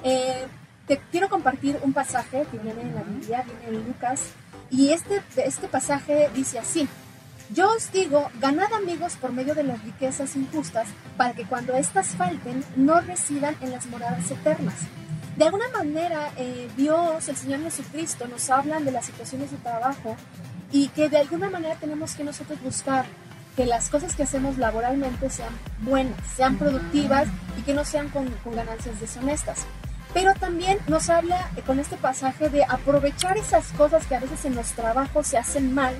eh, 0.02 0.46
te 0.86 0.98
quiero 1.10 1.28
compartir 1.28 1.78
un 1.82 1.92
pasaje 1.92 2.46
que 2.50 2.58
viene 2.58 2.80
en 2.80 2.94
la 2.94 3.02
Biblia, 3.02 3.44
viene 3.44 3.78
en 3.78 3.86
Lucas, 3.86 4.32
y 4.72 4.88
este, 4.88 5.22
este 5.36 5.68
pasaje 5.68 6.28
dice 6.34 6.58
así, 6.58 6.88
yo 7.54 7.70
os 7.70 7.92
digo, 7.92 8.30
ganad 8.40 8.72
amigos 8.72 9.16
por 9.20 9.30
medio 9.30 9.54
de 9.54 9.62
las 9.62 9.84
riquezas 9.84 10.34
injustas, 10.34 10.88
para 11.18 11.34
que 11.34 11.44
cuando 11.44 11.74
éstas 11.74 12.08
falten 12.16 12.64
no 12.76 13.00
residan 13.02 13.54
en 13.60 13.70
las 13.70 13.86
moradas 13.86 14.30
eternas. 14.30 14.74
De 15.36 15.44
alguna 15.44 15.68
manera, 15.68 16.30
eh, 16.36 16.68
Dios, 16.76 17.28
el 17.28 17.36
Señor 17.36 17.62
Jesucristo, 17.62 18.26
nos 18.26 18.48
hablan 18.48 18.84
de 18.84 18.92
las 18.92 19.06
situaciones 19.06 19.50
de 19.50 19.58
trabajo 19.58 20.16
y 20.70 20.88
que 20.88 21.10
de 21.10 21.18
alguna 21.18 21.50
manera 21.50 21.76
tenemos 21.76 22.14
que 22.14 22.24
nosotros 22.24 22.60
buscar 22.62 23.04
que 23.56 23.66
las 23.66 23.90
cosas 23.90 24.14
que 24.16 24.22
hacemos 24.22 24.56
laboralmente 24.56 25.28
sean 25.28 25.52
buenas, 25.80 26.16
sean 26.34 26.56
productivas 26.56 27.28
y 27.58 27.62
que 27.62 27.74
no 27.74 27.84
sean 27.84 28.08
con, 28.08 28.30
ganancias 28.54 28.98
deshonestas. 29.00 29.66
Pero 30.14 30.34
también 30.34 30.78
nos 30.88 31.08
habla 31.08 31.50
eh, 31.56 31.62
con 31.62 31.78
este 31.78 31.96
pasaje 31.96 32.48
de 32.48 32.64
aprovechar 32.64 33.36
esas 33.36 33.66
cosas 33.72 34.06
que 34.06 34.14
a 34.14 34.20
veces 34.20 34.44
en 34.44 34.54
los 34.54 34.72
trabajos 34.72 35.26
se 35.26 35.38
hacen 35.38 35.74
mal, 35.74 35.94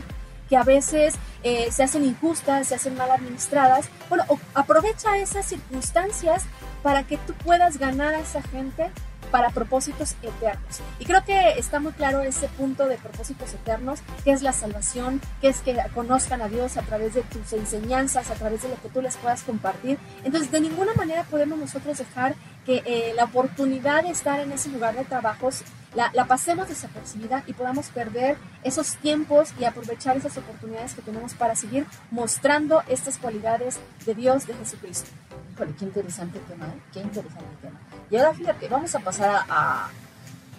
que 0.49 0.57
a 0.57 0.65
veces 0.65 1.15
eh, 1.43 1.71
se 1.71 1.83
hacen 1.83 2.05
injustas, 2.05 2.69
se 2.69 2.75
hacen 2.75 2.97
mal 2.97 3.11
administradas. 3.11 3.89
Bueno, 4.09 4.25
aprovecha 4.55 5.17
esas 5.17 5.47
circunstancias 5.47 6.45
para 6.83 7.05
que 7.05 7.17
tú 7.17 7.33
puedas 7.35 7.79
ganar 7.79 8.15
a 8.15 8.21
esa 8.21 8.43
gente 8.43 8.91
para 9.33 9.49
propósitos 9.49 10.15
eternos. 10.23 10.81
Y 10.99 11.07
creo 11.07 11.25
que 11.25 11.59
está 11.59 11.81
muy 11.81 11.93
claro 11.93 12.21
ese 12.21 12.49
punto 12.49 12.87
de 12.87 12.99
propósitos 12.99 13.55
eternos, 13.55 14.01
que 14.25 14.31
es 14.31 14.43
la 14.43 14.53
salvación, 14.53 15.21
que 15.41 15.49
es 15.49 15.63
que 15.63 15.75
conozcan 15.95 16.43
a 16.43 16.49
Dios 16.49 16.77
a 16.77 16.83
través 16.83 17.15
de 17.15 17.23
tus 17.23 17.53
enseñanzas, 17.55 18.31
a 18.31 18.35
través 18.35 18.63
de 18.63 18.69
lo 18.69 18.81
que 18.81 18.91
tú 18.91 19.01
les 19.01 19.17
puedas 19.17 19.43
compartir. 19.43 19.99
Entonces, 20.23 20.53
de 20.53 20.61
ninguna 20.61 20.93
manera 20.95 21.25
podemos 21.25 21.59
nosotros 21.59 21.99
dejar 21.99 22.35
que 22.65 22.83
eh, 22.85 23.13
la 23.15 23.25
oportunidad 23.25 24.03
de 24.03 24.11
estar 24.11 24.41
en 24.41 24.53
ese 24.53 24.69
lugar 24.69 24.95
de 24.97 25.05
trabajos 25.05 25.63
la, 25.95 26.11
la, 26.15 26.25
pasemos 26.25 26.69
desapercibida 26.69 27.45
y 27.47 27.53
podamos 27.53 27.89
perder 27.89 28.39
esos 28.63 28.97
tiempos 28.97 29.53
y 29.61 29.65
aprovechar 29.65 30.17
esas 30.17 30.39
oportunidades 30.39 30.95
que 30.95 31.03
tenemos 31.03 31.35
para 31.35 31.55
seguir 31.55 31.87
mostrando 32.11 32.83
estas 32.89 33.19
cualidades 33.19 33.79
de 34.07 34.15
Dios, 34.15 34.47
de 34.47 34.55
Jesucristo. 34.55 35.11
Híjole, 35.53 35.75
qué 35.79 35.85
interesante 35.85 36.39
tema, 36.49 36.67
¿eh? 36.67 36.81
qué 36.93 37.01
interesante 37.01 37.57
tema. 37.61 37.79
Y 38.11 38.17
ahora 38.17 38.33
fíjate, 38.33 38.69
vamos 38.69 38.95
a 38.95 39.01
pasar 39.01 39.45
a, 39.49 39.91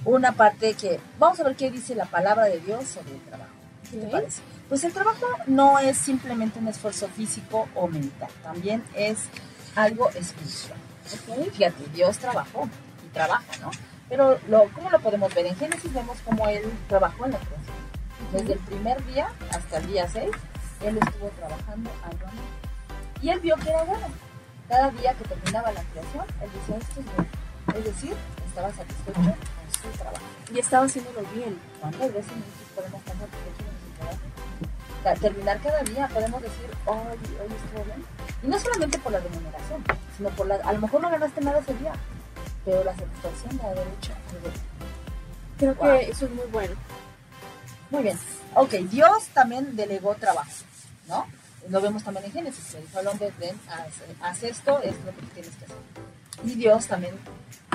una 0.05 0.33
parte 0.33 0.73
que, 0.73 0.99
vamos 1.17 1.39
a 1.39 1.43
ver 1.43 1.55
qué 1.55 1.71
dice 1.71 1.95
la 1.95 2.05
palabra 2.05 2.45
de 2.45 2.59
Dios 2.59 2.85
sobre 2.85 3.11
el 3.11 3.21
trabajo. 3.21 3.51
¿Qué 3.89 3.97
te 3.97 4.07
parece? 4.07 4.41
Pues 4.69 4.83
el 4.83 4.93
trabajo 4.93 5.25
no 5.47 5.79
es 5.79 5.97
simplemente 5.97 6.59
un 6.59 6.67
esfuerzo 6.67 7.07
físico 7.07 7.67
o 7.73 7.87
mental, 7.87 8.29
también 8.43 8.83
es 8.95 9.17
algo 9.75 10.09
espiritual. 10.09 10.79
Fíjate, 11.51 11.83
Dios 11.93 12.17
trabajó 12.17 12.69
y 13.05 13.09
trabaja, 13.09 13.57
¿no? 13.61 13.71
Pero 14.09 14.39
¿cómo 14.73 14.89
lo 14.89 14.99
podemos 14.99 15.33
ver? 15.33 15.47
En 15.47 15.55
Génesis 15.55 15.93
vemos 15.93 16.17
cómo 16.23 16.47
Él 16.47 16.63
trabajó 16.87 17.25
en 17.25 17.31
la 17.31 17.39
creación. 17.39 17.73
Desde 18.31 18.53
el 18.53 18.59
primer 18.59 19.05
día 19.05 19.29
hasta 19.51 19.77
el 19.77 19.87
día 19.87 20.07
6, 20.07 20.29
Él 20.85 20.97
estuvo 20.97 21.29
trabajando 21.29 21.89
algo 22.03 22.25
Y 23.21 23.29
Él 23.29 23.39
vio 23.39 23.55
que 23.57 23.69
era 23.69 23.83
bueno. 23.83 24.07
Cada 24.69 24.89
día 24.91 25.13
que 25.13 25.23
terminaba 25.25 25.71
la 25.71 25.81
creación, 25.81 26.25
Él 26.41 26.49
decía, 26.53 26.77
esto 26.77 26.99
es 26.99 27.05
bueno 27.15 27.43
es 27.75 27.85
decir, 27.85 28.13
estaba 28.45 28.69
satisfecho 28.71 29.13
con 29.13 29.91
su 29.93 29.97
trabajo. 29.97 30.25
Y 30.53 30.59
estaba 30.59 30.85
haciéndolo 30.85 31.21
bien. 31.33 31.57
¿Cuántas 31.79 32.13
veces 32.13 32.33
podemos 32.75 32.99
estar 32.99 33.15
satisfechos 33.15 33.65
con 33.65 33.75
su 33.81 33.97
trabajo? 33.97 35.19
Terminar 35.21 35.59
cada 35.61 35.81
día 35.83 36.07
podemos 36.13 36.41
decir, 36.41 36.69
hoy, 36.85 37.17
hoy 37.39 37.55
estuvo 37.55 37.83
bien. 37.85 38.05
Y 38.43 38.47
no 38.47 38.59
solamente 38.59 38.99
por 38.99 39.11
la 39.11 39.19
remuneración, 39.19 39.83
sino 40.17 40.29
por 40.31 40.47
la. 40.47 40.55
A 40.55 40.73
lo 40.73 40.79
mejor 40.79 41.01
no 41.01 41.09
ganaste 41.09 41.41
nada 41.41 41.59
ese 41.59 41.73
día, 41.75 41.93
pero 42.65 42.83
la 42.83 42.93
satisfacción 42.93 43.57
de 43.57 43.63
haber 43.63 43.87
hecho 43.97 44.11
Creo 45.57 45.79
que 45.79 46.09
eso 46.09 46.25
es 46.25 46.31
muy 46.31 46.45
bueno. 46.51 46.75
Muy 47.89 48.03
bien. 48.03 48.17
Ok, 48.55 48.71
Dios 48.89 49.27
también 49.33 49.75
delegó 49.75 50.15
trabajo, 50.15 50.51
¿no? 51.07 51.25
Lo 51.69 51.79
vemos 51.79 52.03
también 52.03 52.25
en 52.25 52.31
Génesis. 52.33 52.73
Le 52.73 52.81
dijo 52.81 52.99
al 52.99 53.07
hombre, 53.07 53.31
ven, 53.39 53.57
haz, 53.69 53.93
haz 54.21 54.43
esto, 54.43 54.81
es 54.81 54.95
lo 55.05 55.11
que 55.15 55.21
tienes 55.33 55.55
que 55.55 55.65
hacer. 55.65 55.77
Y 56.43 56.55
Dios 56.55 56.87
también 56.87 57.15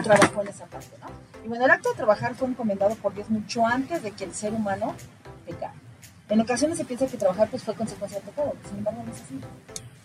trabajó 0.02 0.42
en 0.42 0.48
esa 0.48 0.66
parte, 0.66 0.96
¿no? 1.00 1.09
Y 1.44 1.48
bueno, 1.48 1.64
el 1.64 1.70
acto 1.70 1.90
de 1.90 1.96
trabajar 1.96 2.35
fue 2.35 2.48
encomendado 2.48 2.94
por 2.96 3.14
Dios 3.14 3.31
mucho 3.31 3.64
antes 3.66 4.02
de 4.02 4.11
que 4.11 4.24
el 4.24 4.35
ser 4.35 4.52
humano 4.52 4.94
pecara. 5.46 5.72
En 6.28 6.40
ocasiones 6.40 6.76
se 6.76 6.85
piensa 6.85 7.07
que 7.07 7.16
trabajar 7.16 7.48
pues 7.48 7.62
fue 7.62 7.74
consecuencia 7.74 8.20
del 8.20 8.28
pecado, 8.28 8.54
sin 8.68 8.78
embargo 8.78 9.02
no 9.04 9.12
es 9.12 9.22
así. 9.22 9.40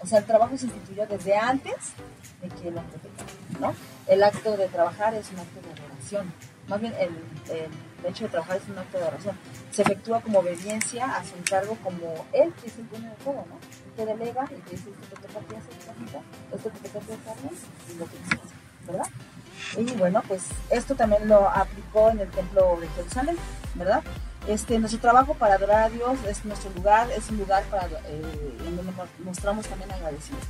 O 0.03 0.05
sea, 0.05 0.19
el 0.19 0.25
trabajo 0.25 0.57
se 0.57 0.65
instituyó 0.65 1.07
desde 1.07 1.35
antes 1.37 1.93
de 2.41 2.49
que 2.49 2.67
el 2.67 2.73
pecara, 2.73 3.29
¿no? 3.59 3.73
El 4.05 4.21
acto 4.21 4.57
de 4.57 4.67
trabajar 4.67 5.13
es 5.13 5.31
un 5.31 5.39
acto 5.39 5.61
de 5.61 5.81
adoración. 5.81 6.33
Más 6.67 6.81
bien, 6.81 6.93
el, 6.99 7.09
el, 7.55 8.05
hecho 8.05 8.25
de 8.25 8.31
trabajar 8.31 8.57
es 8.57 8.67
un 8.67 8.77
acto 8.77 8.97
de 8.97 9.03
adoración. 9.03 9.37
Se 9.71 9.81
efectúa 9.81 10.19
como 10.19 10.39
obediencia 10.39 11.05
a 11.05 11.23
su 11.23 11.35
encargo 11.37 11.77
como 11.81 12.25
él, 12.33 12.53
que 12.61 12.67
es 12.67 12.77
el 12.77 12.89
dueño 12.89 13.09
de 13.09 13.15
todo, 13.23 13.45
¿no? 13.47 13.59
Te 13.95 14.05
delega 14.05 14.43
y 14.45 14.61
te 14.61 14.71
dice, 14.71 14.89
esto 14.89 15.15
te 15.15 15.27
toca 15.27 15.39
a 15.39 15.47
ti 15.47 15.55
hacer, 15.55 15.73
esto 16.53 16.69
te 16.69 16.89
toca 16.89 17.31
a 17.31 17.35
ti 17.35 17.49
y 17.89 17.97
lo 17.97 18.05
que 18.05 18.17
dices, 18.17 18.39
¿verdad? 18.85 19.07
Y 19.77 19.91
bueno, 19.93 20.21
pues 20.27 20.43
esto 20.69 20.95
también 20.95 21.29
lo 21.29 21.47
aplicó 21.47 22.09
en 22.09 22.19
el 22.19 22.29
templo 22.29 22.77
de 22.81 22.89
Jerusalén, 22.89 23.37
¿verdad? 23.75 24.03
Este, 24.47 24.77
nuestro 24.77 24.99
trabajo 24.99 25.33
para 25.35 25.55
adorar 25.55 25.83
a 25.83 25.89
Dios 25.89 26.17
es 26.27 26.43
nuestro 26.43 26.69
lugar, 26.71 27.09
es 27.11 27.29
un 27.29 27.37
lugar 27.37 27.63
para, 27.65 27.87
eh, 27.87 28.57
en 28.65 28.75
donde 28.75 28.91
mostramos 29.23 29.65
también 29.67 29.91
agradecimiento. 29.91 30.47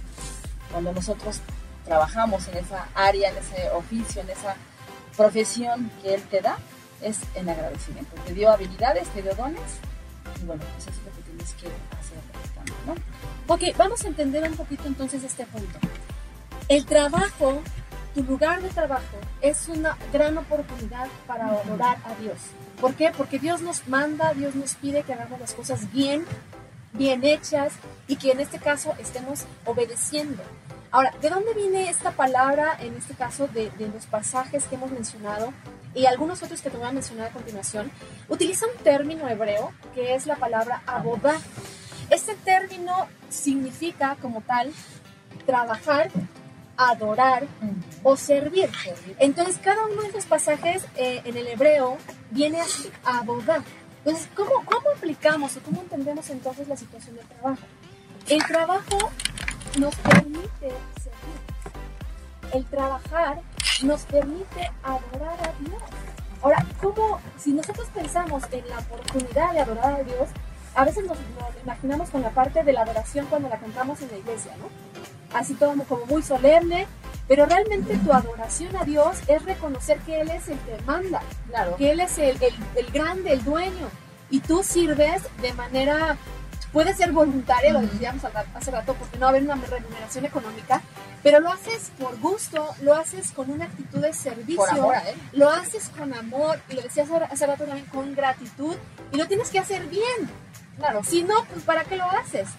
Cuando 0.71 0.91
nosotros 0.93 1.41
trabajamos 1.85 2.47
en 2.47 2.57
esa 2.57 2.87
área, 2.95 3.29
en 3.29 3.37
ese 3.37 3.69
oficio, 3.71 4.21
en 4.21 4.31
esa 4.31 4.55
profesión 5.15 5.91
que 6.01 6.15
Él 6.15 6.23
te 6.23 6.41
da, 6.41 6.57
es 7.01 7.19
en 7.35 7.49
agradecimiento. 7.49 8.15
Te 8.25 8.33
dio 8.33 8.51
habilidades, 8.51 9.07
te 9.09 9.21
dio 9.21 9.35
dones, 9.35 9.61
y 10.41 10.45
bueno, 10.45 10.63
pues 10.73 10.87
eso 10.87 10.99
es 10.99 11.05
lo 11.05 11.11
que 11.15 11.21
tienes 11.29 11.53
que 11.53 11.67
hacer 11.67 12.17
¿no? 12.87 12.95
Ok, 13.53 13.77
vamos 13.77 14.03
a 14.03 14.07
entender 14.07 14.49
un 14.49 14.55
poquito 14.55 14.87
entonces 14.87 15.23
este 15.23 15.45
punto. 15.45 15.79
El 16.69 16.85
trabajo 16.85 17.61
tu 18.13 18.23
lugar 18.23 18.61
de 18.61 18.69
trabajo 18.69 19.17
es 19.41 19.67
una 19.67 19.97
gran 20.11 20.37
oportunidad 20.37 21.07
para 21.27 21.47
adorar 21.47 21.97
a 22.05 22.15
Dios. 22.21 22.37
¿Por 22.79 22.93
qué? 22.95 23.11
Porque 23.15 23.39
Dios 23.39 23.61
nos 23.61 23.87
manda, 23.87 24.33
Dios 24.33 24.55
nos 24.55 24.75
pide 24.75 25.03
que 25.03 25.13
hagamos 25.13 25.39
las 25.39 25.53
cosas 25.53 25.91
bien, 25.91 26.25
bien 26.93 27.23
hechas 27.23 27.73
y 28.07 28.17
que 28.17 28.31
en 28.31 28.39
este 28.39 28.59
caso 28.59 28.93
estemos 28.99 29.45
obedeciendo. 29.65 30.43
Ahora, 30.91 31.11
¿de 31.21 31.29
dónde 31.29 31.53
viene 31.55 31.89
esta 31.89 32.11
palabra, 32.11 32.77
en 32.79 32.95
este 32.95 33.15
caso, 33.15 33.47
de, 33.47 33.71
los 33.93 34.05
pasajes 34.05 34.65
que 34.65 34.75
hemos 34.75 34.91
mencionado? 34.91 35.51
y 35.95 36.07
algunos 36.07 36.41
otros 36.41 36.61
que 36.61 36.69
te 36.69 36.77
voy 36.77 36.87
a 36.87 36.91
mencionar 36.91 37.27
a 37.27 37.31
continuación, 37.31 37.91
utiliza 38.27 38.65
un 38.65 38.83
término 38.83 39.27
hebreo 39.27 39.71
que 39.93 40.15
es 40.15 40.25
la 40.25 40.35
palabra 40.35 40.81
abodá. 40.87 41.35
Este 42.09 42.33
término 42.35 43.07
significa 43.29 44.17
como 44.21 44.41
tal 44.41 44.71
trabajar, 45.45 46.09
adorar 46.77 47.45
o 48.03 48.15
servir. 48.15 48.69
Entonces, 49.19 49.57
cada 49.63 49.85
uno 49.85 50.01
de 50.01 50.09
esos 50.09 50.25
pasajes 50.25 50.85
eh, 50.95 51.21
en 51.25 51.37
el 51.37 51.47
hebreo 51.47 51.97
viene 52.31 52.61
así, 52.61 52.91
abodá. 53.03 53.63
Entonces, 54.05 54.29
¿cómo, 54.35 54.65
¿cómo 54.65 54.89
aplicamos 54.95 55.55
o 55.57 55.61
cómo 55.61 55.81
entendemos 55.81 56.29
entonces 56.29 56.67
la 56.67 56.75
situación 56.75 57.15
del 57.15 57.25
trabajo? 57.25 57.61
El 58.27 58.45
trabajo 58.45 59.11
nos 59.79 59.95
permite 59.95 60.69
servir. 61.01 62.53
El 62.53 62.65
trabajar 62.65 63.41
nos 63.83 64.01
permite 64.03 64.71
adorar 64.83 65.39
a 65.39 65.53
Dios. 65.59 65.81
Ahora, 66.41 66.65
¿cómo, 66.81 67.21
si 67.37 67.53
nosotros 67.53 67.87
pensamos 67.93 68.43
en 68.51 68.67
la 68.67 68.79
oportunidad 68.79 69.53
de 69.53 69.59
adorar 69.61 70.01
a 70.01 70.03
Dios, 70.03 70.29
a 70.75 70.85
veces 70.85 71.05
nos, 71.05 71.17
imaginamos 71.63 72.09
con 72.09 72.21
la 72.21 72.31
parte 72.31 72.63
de 72.63 72.73
la 72.73 72.81
adoración 72.81 73.25
cuando 73.27 73.47
la 73.47 73.59
cantamos 73.59 74.01
en 74.01 74.11
la 74.11 74.17
iglesia, 74.17 74.51
¿no? 74.57 74.65
Así 75.37 75.53
todo 75.53 75.73
como 75.87 76.05
muy 76.05 76.21
solemne, 76.21 76.87
pero 77.33 77.47
realmente 77.47 77.97
tu 77.97 78.13
adoración 78.13 78.75
a 78.75 78.85
Dios 78.85 79.17
es 79.25 79.43
reconocer 79.43 79.97
que 80.01 80.21
Él 80.21 80.29
es 80.29 80.49
el 80.49 80.59
que 80.59 80.79
manda, 80.85 81.19
claro. 81.47 81.75
que 81.77 81.89
Él 81.89 81.99
es 81.99 82.15
el, 82.19 82.37
el, 82.43 82.53
el 82.75 82.91
grande, 82.91 83.33
el 83.33 83.43
dueño, 83.43 83.89
y 84.29 84.39
tú 84.39 84.61
sirves 84.61 85.23
de 85.41 85.51
manera 85.53 86.15
puede 86.71 86.93
ser 86.93 87.11
voluntaria, 87.11 87.73
lo 87.73 87.81
decíamos 87.81 88.23
hace 88.53 88.69
rato, 88.69 88.93
porque 88.93 89.17
no 89.17 89.21
va 89.21 89.25
a 89.25 89.29
haber 89.29 89.41
una 89.41 89.55
remuneración 89.55 90.25
económica, 90.25 90.83
pero 91.23 91.39
lo 91.39 91.51
haces 91.51 91.91
por 91.99 92.19
gusto, 92.19 92.69
lo 92.83 92.93
haces 92.93 93.31
con 93.31 93.49
una 93.49 93.65
actitud 93.65 94.01
de 94.01 94.13
servicio, 94.13 94.93
¿eh? 94.93 95.15
lo 95.31 95.49
haces 95.49 95.89
con 95.89 96.13
amor, 96.13 96.59
y 96.69 96.75
lo 96.75 96.83
decías 96.83 97.09
hace 97.31 97.47
rato 97.47 97.63
también, 97.63 97.87
con 97.87 98.13
gratitud, 98.13 98.75
y 99.11 99.17
lo 99.17 99.25
tienes 99.25 99.49
que 99.49 99.57
hacer 99.57 99.87
bien. 99.87 100.29
Claro. 100.77 101.01
Si 101.03 101.23
no, 101.23 101.45
pues 101.45 101.65
¿para 101.65 101.83
qué 101.83 101.95
lo 101.95 102.05
haces? 102.05 102.49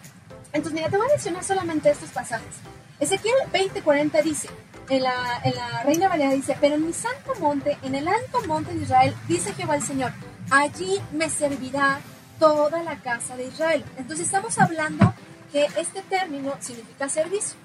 Entonces, 0.53 0.73
mira, 0.73 0.89
te 0.89 0.97
voy 0.97 1.07
a 1.07 1.11
mencionar 1.11 1.45
solamente 1.45 1.91
estos 1.91 2.11
pasajes. 2.11 2.57
Ezequiel 3.01 3.35
20:40 3.53 4.23
dice, 4.23 4.49
en 4.89 5.03
la, 5.03 5.41
en 5.43 5.55
la 5.55 5.83
Reina 5.83 6.09
Valera 6.09 6.33
dice, 6.33 6.57
pero 6.61 6.77
en 6.77 6.87
mi 6.87 6.93
santo 6.93 7.35
monte, 7.41 7.77
en 7.83 7.95
el 7.95 8.07
alto 8.07 8.41
monte 8.47 8.75
de 8.75 8.83
Israel, 8.83 9.15
dice 9.29 9.53
Jehová 9.55 9.77
el 9.77 9.83
Señor, 9.83 10.13
allí 10.51 11.01
me 11.13 11.29
servirá 11.29 12.01
toda 12.39 12.83
la 12.83 13.01
casa 13.01 13.37
de 13.37 13.47
Israel. 13.47 13.85
Entonces 13.97 14.27
estamos 14.27 14.59
hablando 14.59 15.13
que 15.53 15.67
este 15.77 16.03
término 16.03 16.55
significa 16.61 17.09
servicio. 17.09 17.64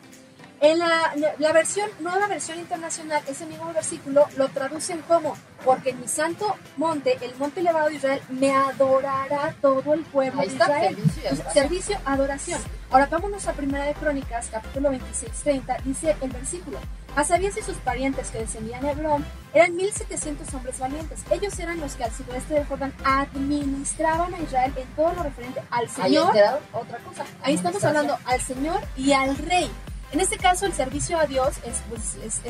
En 0.62 0.78
la, 0.78 1.14
la, 1.38 1.54
versión, 1.54 1.90
nueva 2.00 2.28
versión 2.28 2.60
internacional, 2.60 3.22
ese 3.28 3.46
mismo 3.46 3.72
versículo 3.72 4.28
lo 4.36 4.50
traducen 4.50 5.02
como, 5.08 5.38
porque 5.64 5.92
en 5.92 6.02
mi 6.02 6.08
santo 6.08 6.54
monte, 6.76 7.18
el 7.22 7.34
monte 7.36 7.62
elevado 7.62 7.88
de 7.88 7.96
Israel, 7.96 8.22
me 8.30 8.52
adorará 8.52 9.56
todo 9.62 9.94
el 9.94 10.02
pueblo 10.04 10.42
de 10.42 10.48
Israel. 10.48 10.96
Servicio, 10.98 11.52
servicio, 11.54 11.98
adoración. 12.04 12.60
Ahora 12.92 13.06
vámonos 13.06 13.48
a 13.48 13.54
Primera 13.54 13.86
de 13.86 13.94
Crónicas, 13.94 14.50
capítulo 14.52 14.90
26, 14.90 15.32
30, 15.44 15.78
dice 15.86 16.16
el 16.20 16.30
versículo. 16.30 16.78
Asabías 17.16 17.58
y 17.58 17.62
sus 17.62 17.78
parientes 17.78 18.30
que 18.30 18.40
descendían 18.40 18.82
de 18.82 18.92
Hebrón 18.92 19.26
eran 19.54 19.76
1700 19.76 20.54
hombres 20.54 20.78
valientes. 20.80 21.22
Ellos 21.32 21.58
eran 21.60 21.80
los 21.80 21.96
que 21.96 22.04
al 22.04 22.12
suroeste 22.12 22.56
del 22.56 22.66
Jordán 22.66 22.94
administraban 23.04 24.34
a 24.34 24.40
Israel 24.40 24.74
en 24.76 24.88
todo 24.96 25.14
lo 25.14 25.24
referente 25.24 25.62
al 25.72 25.90
Señor. 25.90 26.36
Ahí 26.36 26.44
otra 26.74 26.98
cosa. 27.00 27.26
Ahí 27.44 27.56
estamos 27.56 27.84
hablando 27.84 28.18
al 28.26 28.42
Señor 28.42 28.82
y 28.98 29.14
al 29.14 29.38
Rey. 29.38 29.72
En 30.12 30.20
este 30.20 30.38
caso, 30.38 30.66
el 30.66 30.74
servicio 30.74 31.20
a 31.20 31.26
Dios 31.26 31.58
es, 31.66 31.82
pues, 31.88 32.42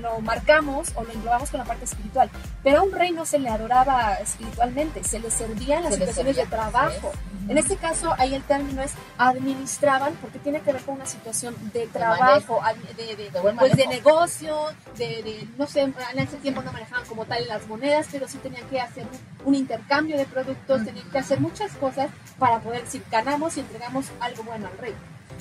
lo, 0.00 0.20
marcamos 0.20 0.92
o 0.94 1.04
lo 1.04 1.12
englobamos 1.12 1.50
con 1.50 1.58
la 1.58 1.64
parte 1.64 1.84
espiritual. 1.84 2.28
Pero 2.62 2.80
a 2.80 2.82
un 2.82 2.92
rey 2.92 3.12
no 3.12 3.24
se 3.24 3.38
le 3.38 3.48
adoraba 3.48 4.14
espiritualmente, 4.16 5.02
se 5.02 5.18
le 5.18 5.30
servía 5.30 5.78
en 5.78 5.84
las 5.84 5.94
situaciones 5.94 6.36
de 6.36 6.46
trabajo. 6.46 7.12
En 7.48 7.58
este 7.58 7.76
caso, 7.76 8.14
ahí 8.18 8.34
el 8.34 8.42
término 8.42 8.82
es 8.82 8.92
administraban, 9.18 10.14
porque 10.20 10.38
tiene 10.38 10.60
que 10.60 10.72
ver 10.72 10.82
con 10.82 10.96
una 10.96 11.06
situación 11.06 11.56
de 11.72 11.86
trabajo, 11.86 12.60
de, 12.96 13.16
de, 13.16 13.30
pues 13.58 13.76
de 13.76 13.86
negocio, 13.86 14.56
de, 14.96 15.48
no 15.58 15.66
sé, 15.66 15.80
en 15.82 15.94
ese 16.18 16.36
tiempo 16.36 16.62
no 16.62 16.72
manejaban 16.72 17.04
como 17.06 17.24
tal 17.24 17.46
las 17.48 17.66
monedas, 17.66 18.06
pero 18.12 18.28
sí 18.28 18.38
tenían 18.38 18.68
que 18.68 18.80
hacer 18.80 19.06
un, 19.44 19.54
intercambio 19.54 20.16
de 20.16 20.26
productos, 20.26 20.84
tenían 20.84 21.08
que 21.10 21.18
hacer 21.18 21.40
muchas 21.40 21.72
cosas 21.72 22.10
para 22.38 22.60
poder, 22.60 22.84
si 22.86 23.02
ganamos 23.10 23.56
y 23.56 23.60
entregamos 23.60 24.06
algo 24.20 24.42
bueno 24.44 24.68
al 24.68 24.78
rey. 24.78 24.94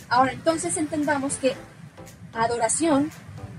Ahora, 0.09 0.31
entonces 0.31 0.77
entendamos 0.77 1.35
que 1.35 1.55
adoración, 2.33 3.11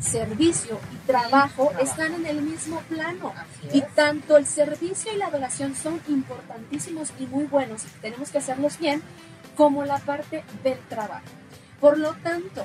servicio 0.02 0.78
y 0.92 0.96
trabajo 1.06 1.72
están 1.80 2.14
en 2.14 2.26
el 2.26 2.42
mismo 2.42 2.80
plano. 2.88 3.32
Y 3.72 3.82
tanto 3.94 4.36
el 4.36 4.46
servicio 4.46 5.12
y 5.12 5.16
la 5.16 5.26
adoración 5.26 5.74
son 5.74 6.00
importantísimos 6.08 7.12
y 7.18 7.26
muy 7.26 7.44
buenos, 7.44 7.82
tenemos 8.00 8.30
que 8.30 8.38
hacerlos 8.38 8.78
bien, 8.78 9.02
como 9.56 9.84
la 9.84 9.98
parte 9.98 10.44
del 10.62 10.78
trabajo. 10.88 11.24
Por 11.80 11.98
lo 11.98 12.12
tanto, 12.14 12.64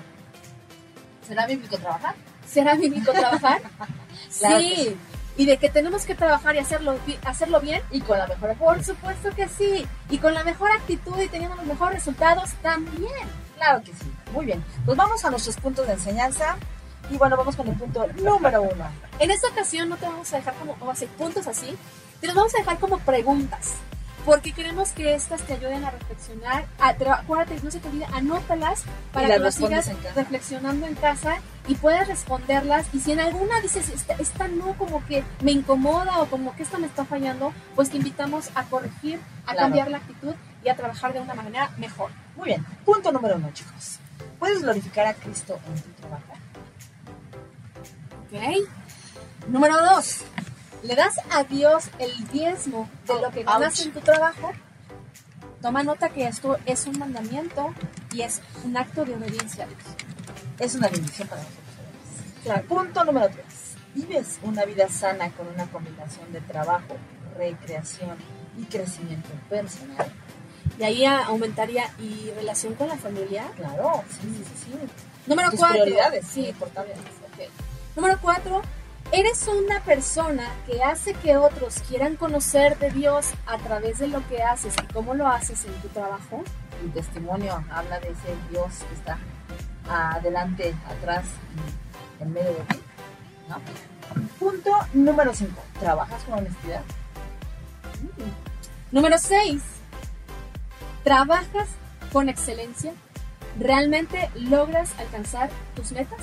¿será 1.27 1.45
bíblico 1.47 1.77
trabajar? 1.77 2.15
¿Será 2.47 2.75
bíblico 2.75 3.11
trabajar? 3.11 3.61
sí. 4.29 4.95
Y 5.37 5.45
de 5.45 5.57
que 5.57 5.69
tenemos 5.69 6.05
que 6.05 6.15
trabajar 6.15 6.55
y 6.55 6.59
hacerlo, 6.59 6.97
hacerlo 7.23 7.59
bien. 7.59 7.81
Y 7.91 8.01
con 8.01 8.17
la 8.17 8.25
mejor 8.25 8.55
Por 8.55 8.83
supuesto 8.83 9.29
que 9.35 9.47
sí. 9.47 9.85
Y 10.09 10.17
con 10.17 10.33
la 10.33 10.43
mejor 10.43 10.71
actitud 10.71 11.19
y 11.21 11.27
teniendo 11.27 11.55
los 11.57 11.65
mejores 11.65 11.99
resultados 11.99 12.51
también. 12.63 13.46
Claro 13.57 13.83
que 13.83 13.93
sí. 13.93 14.11
Muy 14.31 14.45
bien. 14.45 14.63
Pues 14.85 14.97
vamos 14.97 15.23
a 15.25 15.29
nuestros 15.29 15.57
puntos 15.57 15.85
de 15.87 15.93
enseñanza. 15.93 16.55
Y 17.09 17.17
bueno, 17.17 17.37
vamos 17.37 17.55
con 17.55 17.67
el 17.67 17.75
punto 17.75 18.05
número 18.17 18.61
uno. 18.61 18.85
En 19.19 19.31
esta 19.31 19.47
ocasión 19.47 19.89
no 19.89 19.97
te 19.97 20.05
vamos 20.05 20.33
a 20.33 20.37
dejar 20.37 20.53
como, 20.55 20.75
o 20.79 20.89
hacer 20.89 21.07
puntos 21.09 21.47
así, 21.47 21.77
te 22.19 22.27
los 22.27 22.35
vamos 22.35 22.53
a 22.55 22.59
dejar 22.59 22.79
como 22.79 22.97
preguntas 22.99 23.75
porque 24.27 24.51
queremos 24.51 24.89
que 24.89 25.15
estas 25.15 25.41
te 25.43 25.53
ayuden 25.53 25.85
a 25.85 25.89
reflexionar. 25.89 26.65
A, 26.79 26.89
acuérdate, 26.89 27.61
no 27.63 27.71
se 27.71 27.79
te 27.79 27.87
olvide, 27.87 28.05
anótalas 28.11 28.83
para 29.13 29.29
que 29.29 29.39
lo 29.39 29.49
sigas 29.53 29.89
reflexionando 30.15 30.85
en 30.85 30.95
casa 30.95 31.37
y 31.65 31.75
puedas 31.75 32.09
responderlas. 32.09 32.87
Y 32.91 32.99
si 32.99 33.13
en 33.13 33.21
alguna 33.21 33.61
dices, 33.61 33.89
esta, 34.19 34.47
no, 34.49 34.73
como 34.73 35.05
que 35.05 35.23
me 35.41 35.53
incomoda 35.53 36.19
o 36.19 36.25
como 36.25 36.53
que 36.57 36.63
esta 36.63 36.77
me 36.77 36.87
está 36.87 37.05
fallando, 37.05 37.53
pues 37.73 37.89
te 37.89 37.95
invitamos 37.95 38.49
a 38.53 38.65
corregir, 38.65 39.21
a 39.45 39.55
cambiar 39.55 39.89
la 39.89 39.99
actitud 39.99 40.35
y 40.61 40.67
a 40.67 40.75
trabajar 40.75 41.13
de 41.13 41.21
una 41.21 41.33
manera 41.33 41.71
mejor. 41.77 42.11
Muy 42.37 42.45
bien, 42.45 42.65
punto 42.85 43.11
número 43.11 43.35
uno, 43.35 43.49
chicos. 43.51 43.97
¿Puedes 44.37 44.61
glorificar 44.61 45.07
a 45.07 45.13
Cristo 45.15 45.59
en 45.67 45.81
tu 45.81 45.89
trabajo? 46.01 46.33
Ok. 48.21 49.49
Número 49.49 49.75
dos, 49.83 50.21
le 50.83 50.95
das 50.95 51.15
a 51.31 51.43
Dios 51.43 51.89
el 51.97 52.27
diezmo 52.27 52.89
de 53.07 53.21
lo 53.21 53.31
que 53.31 53.43
ganas 53.43 53.79
en 53.81 53.91
tu 53.91 54.01
trabajo, 54.01 54.51
toma 55.61 55.83
nota 55.83 56.09
que 56.09 56.27
esto 56.27 56.57
es 56.65 56.85
un 56.85 56.99
mandamiento 56.99 57.73
y 58.11 58.21
es 58.21 58.41
un 58.63 58.77
acto 58.77 59.03
de 59.03 59.15
obediencia 59.15 59.63
a 59.63 59.67
Dios. 59.67 59.81
Es 60.59 60.75
una 60.75 60.89
bendición 60.89 61.27
para 61.27 61.41
nosotros. 61.41 62.65
Punto 62.67 63.03
número 63.03 63.29
tres. 63.29 63.75
Vives 63.95 64.39
una 64.43 64.63
vida 64.65 64.87
sana 64.89 65.31
con 65.31 65.47
una 65.47 65.65
combinación 65.71 66.31
de 66.31 66.41
trabajo, 66.41 66.97
recreación 67.35 68.15
y 68.57 68.65
crecimiento 68.65 69.29
personal. 69.49 70.11
Y 70.79 70.83
ahí 70.83 71.05
aumentaría 71.05 71.91
y 71.99 72.31
relación 72.35 72.75
con 72.75 72.87
la 72.87 72.97
familia. 72.97 73.45
Claro, 73.55 74.03
sí, 74.09 74.27
sí, 74.27 74.65
sí. 74.65 74.71
Número 75.25 75.49
cuatro. 75.57 75.83
Prioridades, 75.83 76.25
sí, 76.27 76.47
importantes. 76.47 76.97
Número 77.95 78.17
cuatro, 78.21 78.61
Eres 79.11 79.47
una 79.47 79.79
persona 79.83 80.49
que 80.65 80.83
hace 80.83 81.13
que 81.13 81.37
otros 81.37 81.79
quieran 81.87 82.17
conocer 82.17 82.77
de 82.77 82.91
Dios 82.91 83.27
a 83.45 83.57
través 83.57 83.99
de 83.99 84.07
lo 84.07 84.27
que 84.27 84.43
haces 84.43 84.73
y 84.83 84.93
cómo 84.93 85.13
lo 85.13 85.27
haces 85.27 85.63
en 85.63 85.73
tu 85.75 85.87
trabajo. 85.87 86.43
Tu 86.81 86.89
testimonio 86.89 87.63
habla 87.71 88.01
de 88.01 88.09
ese 88.09 88.35
Dios 88.49 88.65
que 88.89 88.95
está 88.95 89.17
adelante, 89.89 90.75
atrás 90.89 91.23
y 92.19 92.23
en 92.23 92.33
medio 92.33 92.49
de 92.49 92.63
ti. 92.65 92.81
Punto 94.37 94.71
número 94.93 95.33
5. 95.33 95.53
¿Trabajas 95.79 96.21
con 96.23 96.39
honestidad? 96.39 96.81
Número 98.91 99.17
6. 99.17 99.61
¿Trabajas 101.07 101.69
con 102.11 102.27
excelencia? 102.27 102.91
¿Realmente 103.57 104.29
logras 104.35 104.91
alcanzar 104.99 105.49
tus 105.73 105.93
metas? 105.93 106.19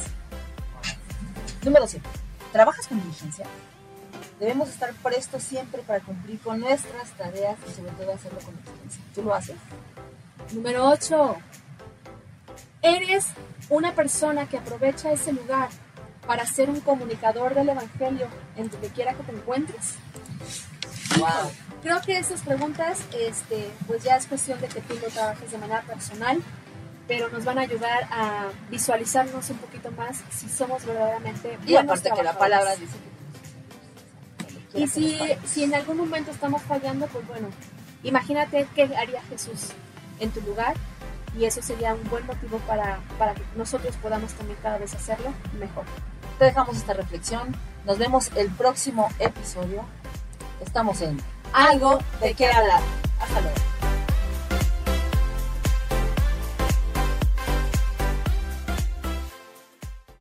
Número 1.65 1.87
7 1.87 2.07
trabajas 2.55 2.87
con 2.87 3.01
diligencia, 3.01 3.47
debemos 4.39 4.69
estar 4.69 4.93
prestos 5.03 5.43
siempre 5.43 5.83
para 5.83 5.99
cumplir 5.99 6.39
con 6.39 6.61
nuestras 6.61 7.11
tareas 7.19 7.57
y 7.69 7.73
sobre 7.73 7.91
todo 7.93 8.13
hacerlo 8.13 8.39
con 8.45 8.55
excelencia. 8.55 9.03
¿Tú 9.13 9.23
lo 9.25 9.35
haces? 9.35 9.57
Número 10.53 10.89
8. 10.89 11.37
Eres 12.81 13.27
una 13.71 13.93
persona 13.93 14.47
que 14.49 14.59
aprovecha 14.59 15.11
ese 15.11 15.33
lugar 15.33 15.69
para 16.29 16.47
ser 16.47 16.71
un 16.71 16.81
comunicador 16.81 17.55
del 17.55 17.71
Evangelio 17.71 18.29
en 18.57 18.71
donde 18.71 18.89
quiera 18.91 19.15
que 19.15 19.25
te 19.25 19.33
encuentres. 19.33 19.95
Wow. 21.19 21.51
Creo 21.85 22.01
que 22.01 22.19
esas 22.19 22.41
preguntas, 22.41 22.99
este, 23.17 23.71
pues 23.87 24.03
ya 24.03 24.17
es 24.17 24.27
cuestión 24.27 24.61
de 24.61 24.67
que 24.67 24.81
tú 24.81 24.95
lo 25.01 25.09
trabajes 25.09 25.53
de 25.53 25.59
manera 25.59 25.83
personal 25.83 26.43
pero 27.07 27.29
nos 27.29 27.45
van 27.45 27.59
a 27.59 27.63
ayudar 27.63 28.09
a 28.11 28.49
visualizarnos 28.71 29.51
un 29.51 29.59
poquito 29.59 29.91
más 29.93 30.23
si 30.31 30.49
somos 30.49 30.85
verdaderamente 30.85 31.59
y 31.67 31.77
aparte 31.77 32.11
que 32.11 32.23
la 32.23 32.39
palabra 32.39 32.75
dice 32.77 32.97
que 34.73 34.81
Y 34.81 34.89
si, 34.89 35.19
si 35.45 35.65
en 35.65 35.75
algún 35.75 35.99
momento 35.99 36.31
estamos 36.31 36.63
fallando, 36.63 37.07
pues 37.07 37.27
bueno, 37.27 37.49
imagínate 38.03 38.67
qué 38.75 38.83
haría 38.97 39.23
Jesús 39.25 39.69
en 40.21 40.31
tu 40.31 40.41
lugar 40.41 40.75
y 41.39 41.45
eso 41.45 41.63
sería 41.63 41.95
un 41.95 42.09
buen 42.09 42.27
motivo 42.27 42.59
para, 42.61 43.01
para 43.19 43.35
que 43.35 43.43
nosotros 43.57 43.95
podamos 43.97 44.33
también 44.33 44.59
cada 44.63 44.79
vez 44.79 44.95
hacerlo 44.95 45.33
mejor. 45.59 45.85
Te 46.39 46.47
dejamos 46.47 46.77
esta 46.77 46.95
reflexión. 46.95 47.55
Nos 47.85 47.99
vemos 47.99 48.31
el 48.37 48.49
próximo 48.51 49.09
episodio. 49.19 49.85
Estamos 50.65 51.01
en 51.03 51.21
Algo 51.55 52.01
de 52.21 52.35
qué 52.35 52.47
hablar. 52.49 52.81
Hasta 53.21 53.41
luego. 53.41 53.57